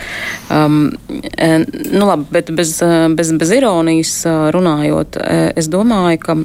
[0.52, 0.78] Um,
[1.08, 2.76] nu, labi, bet bez,
[3.16, 4.14] bez, bez ironijas
[4.54, 5.20] runājot,
[5.58, 6.40] es domāju, ka.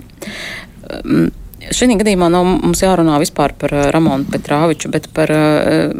[1.03, 1.32] Um,
[1.72, 5.93] Šī gadījumā nav mums jārunā vispār par uh, Ramonu Petrāviču, bet par uh,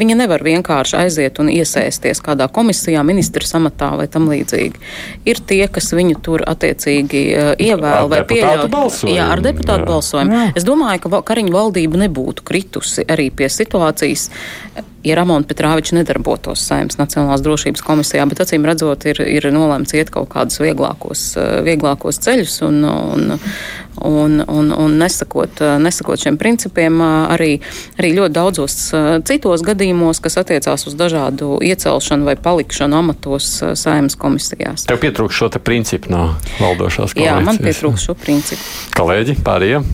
[0.00, 4.82] viņa nevar vienkārši aiziet un iesēsties kādā komisijā, ministra samatā vai tam līdzīgi.
[5.28, 8.68] Ir tie, kas viņu tur attiecīgi uh, ievēl vai pieļauj.
[9.12, 9.88] Jā, ar deputātu jā.
[9.92, 10.36] balsojumu.
[10.36, 10.50] Jā.
[10.58, 14.28] Es domāju, ka Kariņu valdība nebūtu kritusi arī pie situācijas,
[15.06, 20.10] ja Ramona Petrāviča nedarbotos Saimnes Nacionālās drošības komisijā, bet acīm redzot, ir, ir nolēmts iet
[20.14, 21.28] kaut kādus vieglākos,
[21.66, 23.36] vieglākos ceļus un, un,
[24.06, 27.58] un, un, un nesakot, nesakot šiem principiem arī,
[27.98, 28.78] arī ļoti daudzos
[29.28, 34.86] citos gadījumos, kas attiecās uz dažādu iecelšanu vai palikšanu amatos saimnes komisijās.
[34.88, 36.24] Tev pietrūkst šo te principu no
[36.60, 37.30] valdošās koalīcijas?
[37.32, 38.74] Jā, man pietrūkst šo principu.
[38.96, 39.84] Kolēģi, pārējie?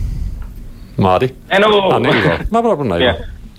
[1.01, 1.33] Māri?
[1.49, 1.69] E, nu,
[2.03, 2.13] Nē,
[2.53, 3.13] labi.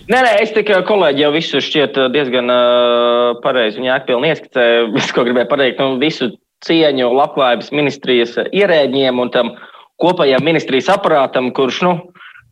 [0.05, 4.88] Nē, nē, es tikai kolēģi jau visu šķiet diezgan uh, pareizi un jēgpilni ieskicēju.
[4.98, 6.34] Visu, ko gribēju pateikt, nu, visu
[6.64, 9.55] cieņu labklājības ministrijas ierēģiem un tam
[10.03, 11.95] kopējam ministrijas aparātam, kurš, nu,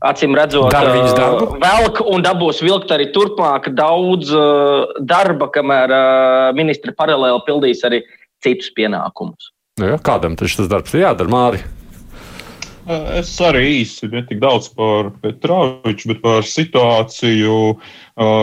[0.06, 6.94] acīm redzot, uh, velk un dabūs vilkt arī turpmāk daudz uh, darba, kamēr uh, ministri
[6.96, 8.02] paralēli pildīs arī
[8.42, 9.52] citus pienākumus.
[9.80, 11.62] Nu, jā, kādam taču tas darbs ir jādara, Māri?
[12.82, 17.58] Es arī īsi ne tik daudz par Petroviču, bet par situāciju.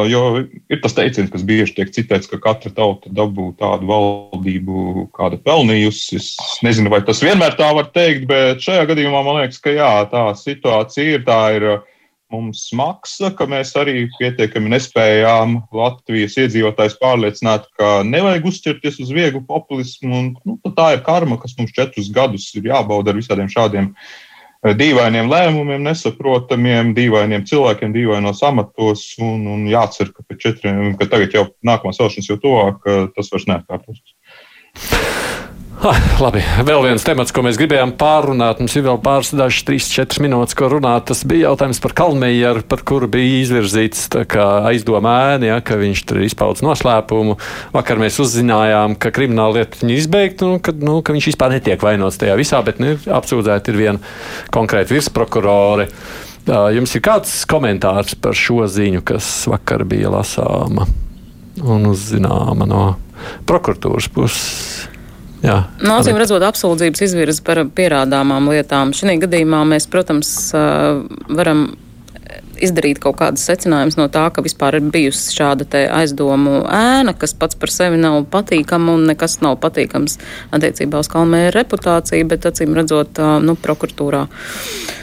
[0.10, 5.42] Jo ir tas teiciens, kas bieži tiek citēts, ka katra tauta dabū tādu valdību, kāda
[5.44, 6.22] pelnījusi.
[6.22, 9.92] Es nezinu, vai tas vienmēr tā var teikt, bet šajā gadījumā man liekas, ka jā,
[10.14, 11.26] tā situācija ir.
[11.28, 11.68] Tā ir
[12.32, 19.44] mums maksa, ka mēs arī pietiekami nespējām Latvijas iedzīvotājs pārliecināt, ka nevajag uzķerties uz vieglu
[19.44, 20.16] populismu.
[20.16, 23.92] Un, nu, tā ir karma, kas mums četrus gadus ir jābauda ar visādiem šādiem
[24.64, 29.05] dīvainiem lēmumiem, nesaprotamiem, dīvainiem cilvēkiem, dīvainos amatos.
[29.24, 33.47] Un, un jācer, ka pēc četriem, ka tagad jau nākamās vēlēšanas jau tuvāk, tas vairs
[33.53, 35.09] neatkārtosies.
[35.80, 38.58] Ah, labi, vēl viens temats, ko mēs gribējām pārunāt.
[38.60, 41.06] Mums ir vēl pāris, dažas, trīs, četras minūtes, ko runāt.
[41.08, 46.20] Tas bija jautājums par Kalnēju, par kuru bija izvirzīts aizdomā ēna, ja, ka viņš tur
[46.20, 47.38] ir izpaudis noslēpumu.
[47.78, 51.88] Vakar mēs uzzinājām, ka krimināla lieta ir izbeigta, nu, ka, nu, ka viņš vispār netiek
[51.88, 54.14] vainots tajā visā, bet nu, apsūdzēta ir viena
[54.52, 55.88] konkrēta virsprokurore.
[56.76, 60.92] Jums ir kāds komentārs par šo ziņu, kas vakar bija lasāma
[61.64, 62.86] un uzzināma no
[63.48, 64.89] prokuratūras puses?
[65.44, 65.60] Jā,
[65.96, 68.92] Acīm redzot, apsūdzības izvirza par pierādāmām lietām.
[68.96, 70.34] Šī gadījumā mēs, protams,
[71.32, 71.70] varam
[72.60, 77.56] izdarīt kaut kādas secinājumus no tā, ka vispār ir bijusi šāda aizdomu ēna, kas pats
[77.60, 80.20] par sevi nav patīkama un nekas nav patīkams
[80.56, 84.26] attiecībā uz Kalmēra reputāciju, bet acīm redzot, nu, prokuratūrā.
[84.28, 85.00] Uh,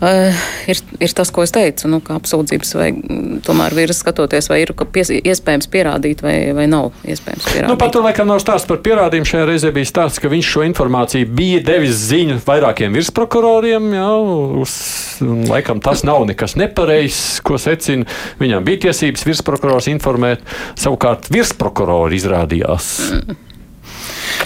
[0.00, 4.60] ir, ir tas, ko es teicu, nu, ka apsūdzības vai mm, tomēr ir skatoties, vai
[4.62, 7.70] ir pies, iespējams pierādīt, vai, vai nav iespējams pierādīt.
[7.72, 9.26] Nu, pat tur laikam nav stāsts par pierādījumu.
[9.28, 13.90] Šajā reizē bija stāsts, ka viņš šo informāciju bija devis ziņu vairākiem virsprokuroriem.
[13.98, 14.12] Jā,
[14.62, 14.76] uz,
[15.50, 18.06] laikam tas nav nekas nepareizs, ko secina.
[18.38, 20.46] Viņam bija tiesības virsprokurors informēt,
[20.78, 22.94] savukārt virsprokurori izrādījās.
[23.18, 23.44] Mm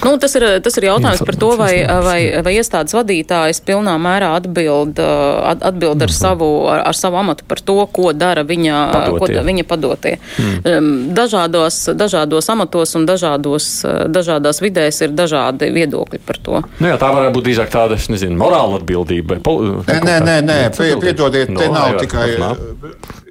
[0.02, 1.72] Nu, tas, ir, tas ir jautājums par to, vai,
[2.04, 6.16] vai, vai iestādes vadītājs pilnā mērā atbild, atbild ar, mhm.
[6.16, 9.38] savu, ar, ar savu amatu par to, ko dara viņa padotie.
[9.38, 10.14] Ko, viņa padotie.
[10.42, 11.14] Mm.
[11.16, 13.68] Dažādos, dažādos amatos un dažādos,
[14.12, 16.60] dažādās vidēs ir dažādi viedokļi par to.
[16.78, 19.40] Nu, jā, tā varētu būt drīzāk tāda, es nezinu, morāla atbildība.
[19.42, 22.28] Nē, nē, nē, nē, piedodiet, te no, nav jā, tikai.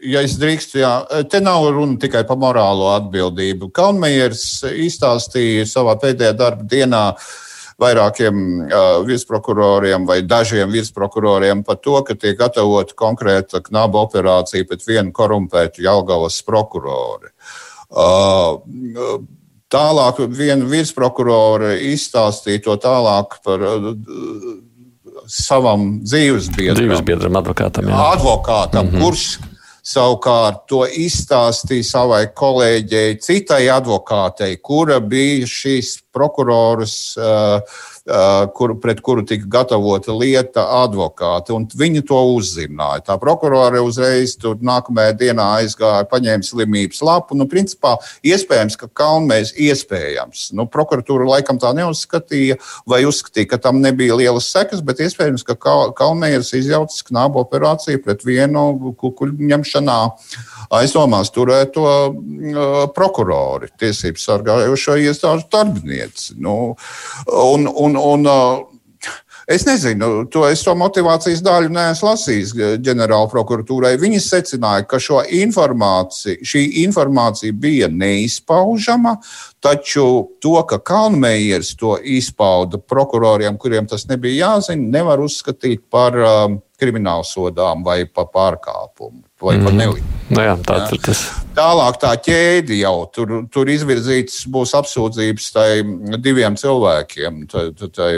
[0.02, 0.92] Ja es drīkstu, jā,
[1.30, 3.70] te nav runa tikai par morālo atbildību.
[3.76, 4.46] Kalmējers
[4.88, 7.06] izstāstīja savā pēdējā darba dienā
[7.82, 8.38] vairākiem
[8.68, 15.14] uh, virsprokuroriem vai dažiem virsprokuroriem par to, ka tiek gatavota konkrēta knaba operācija pret vienu
[15.16, 17.32] korumpētu Jelgavas prokurori.
[17.92, 19.22] Uh,
[19.72, 23.86] Tālāk viena virsprokurore izstāstīja to tālāk par uh,
[25.32, 26.76] savam dzīvesbiedram.
[26.76, 27.88] Dzīvesbiedram, advokātam.
[27.88, 28.02] Jā.
[28.18, 29.06] Advokātam, mm -hmm.
[29.06, 29.51] kurš
[29.82, 37.82] savukārt to izstāstīja savai kolēģei, citai advokātei, kura bija šīs prokuroras uh,
[38.58, 43.04] kur, pret kuru tika gatavota lieta advokāti, viņi to uzzināja.
[43.06, 47.38] Tā prokurore uzreiz tur nākamajā dienā aizgāja, paņēma slimības lapu.
[47.38, 50.50] Nu, principā, iespējams, ka Kalnmēs iespējams.
[50.58, 52.58] Nu, prokuratūra laikam tā neuzskatīja,
[52.90, 55.58] vai uzskatīja, ka tam nebija lielas sekas, bet iespējams, ka
[55.98, 60.00] Kalnmēs izjaucis knābu operāciju pret vienu kukuļu ņemšanā
[60.72, 66.38] aizdomās turēto uh, prokurori, tiesību sargājošo iestāžu darbinieci.
[66.42, 66.76] Nu,
[67.28, 68.72] un, un, un, uh,
[69.52, 72.54] Es nezinu, to es to motivācijas daļu neesmu lasījis
[72.86, 73.96] ģenerāla prokuratūrai.
[74.00, 75.00] Viņi secināja, ka
[75.42, 79.18] informācija, šī informācija bija neizpaužama,
[79.60, 80.06] taču
[80.40, 87.28] to, ka Kalnmējers to izpauda prokuroriem, kuriem tas nebija jāzina, nevar uzskatīt par um, kriminālu
[87.28, 89.64] sodām vai par pārkāpumu vai mm.
[89.66, 90.18] par nelikumu.
[90.32, 90.98] Nu jā, tā, jā.
[91.04, 91.22] Tas...
[91.58, 95.50] Tālāk tā ķēde jau tur, tur izvirzītas būs apsūdzības
[96.24, 97.42] diviem cilvēkiem.
[97.52, 98.12] Tai, tai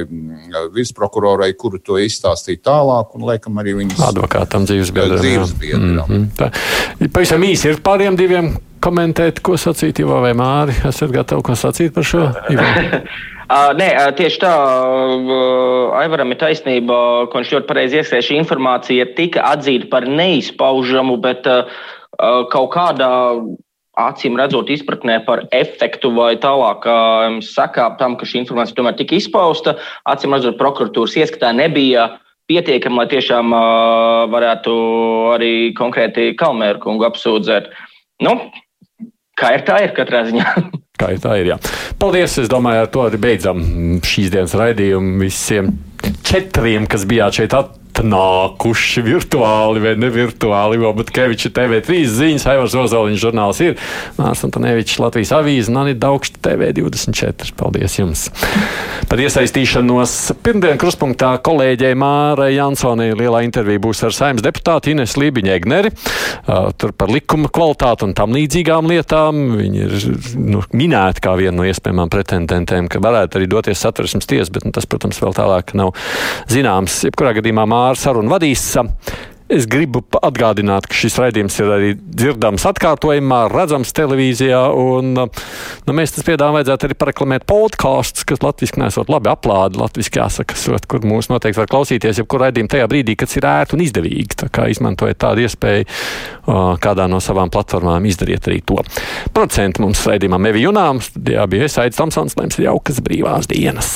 [0.76, 5.24] virsprokurorai, kuru to izstāstīja tālāk, un liekam arī viņas advokātam dzīvesbiedram.
[5.24, 6.06] dzīvesbiedram.
[6.06, 7.10] Mm -hmm.
[7.16, 8.54] Pavisam īsi ir pāriem diviem
[8.84, 10.76] komentēt, ko sacīt Ivo vai Māri.
[10.88, 12.28] Esat gatavi ko sacīt par šo?
[13.54, 13.88] Uh, nē,
[14.18, 16.96] tieši tā, uh, Aivaram ir taisnība,
[17.30, 18.26] ka viņš ļoti pareizi ieskaitīja.
[18.26, 21.68] Šī informācija tika atzīta par neizpaužamu, bet uh,
[22.50, 23.12] kaut kādā
[24.02, 26.88] acīm redzot, izpratnē par efektu vai tālāk
[27.46, 29.76] sakām tam, ka šī informācija tomēr tika izpausta.
[30.10, 32.08] Acīm redzot, prokuratūras ieskatā nebija
[32.50, 33.54] pietiekama, lai tiešām
[34.34, 34.74] varētu
[35.36, 37.70] arī konkrēti Kalmēru kungu apsūdzēt.
[38.26, 38.40] Nu,
[39.38, 40.56] kā ir tā, ir katrā ziņā.
[41.02, 41.48] kā ir tā ir.
[41.54, 41.56] Jā.
[41.98, 42.38] Paldies!
[42.44, 43.64] Es domāju, ar to arī beidzam
[44.06, 45.72] šīs dienas raidījumu visiem
[46.28, 50.78] četriem, kas bijāt šeit atnākuši virtuāli vai nevirtuāli.
[50.82, 53.78] Jo Butkeviča TV3 ziņas, Aivars Ozoliņš žurnāls ir.
[54.18, 57.54] Nārs Antonevičs Latvijas avīze, Nani Daugšta TV24.
[57.58, 58.28] Paldies jums!
[59.10, 65.54] Par iesaistīšanos pirmdien kruspunktā kolēģei Mārai Jansonai lielā intervija būs ar saimnes deputātu Ines Lībiņu
[65.54, 65.92] Egneri.
[66.82, 69.44] Tur par likuma kvalitāti un tam līdzīgām lietām.
[69.60, 69.98] Viņi ir
[70.40, 74.74] nu, minēti kā viena no iespējamām pretendentēm, ka varētu arī doties satversmes tiesas, bet nu,
[74.76, 75.94] tas, protams, vēl tālāk nav
[76.52, 77.04] zināms.
[77.08, 78.66] Jebkurā gadījumā Māra ar sarunu vadīs.
[79.54, 84.62] Es gribu atgādināt, ka šis raidījums ir arī dzirdams atkārtojumā, redzams televīzijā.
[84.74, 90.16] Un, nu, mēs tas piedāvājam, vajadzētu arī pareklamēt podkāstus, kas latviešu nesot labi aplādi, latviešu
[90.18, 93.84] jāsaka, sot, kur mūs noteikti var klausīties, jebkur raidījumu tajā brīdī, kad ir ērti un
[93.86, 94.40] izdevīgi.
[94.42, 95.86] Tā kā izmantojiet tādu iespēju,
[96.82, 98.80] kādā no savām platformām izdariet arī to.
[99.38, 103.94] Procentu mums raidījumam Evi Junām, studijā bija Aits Tamsons, lai jums ir jaukas brīvās dienas.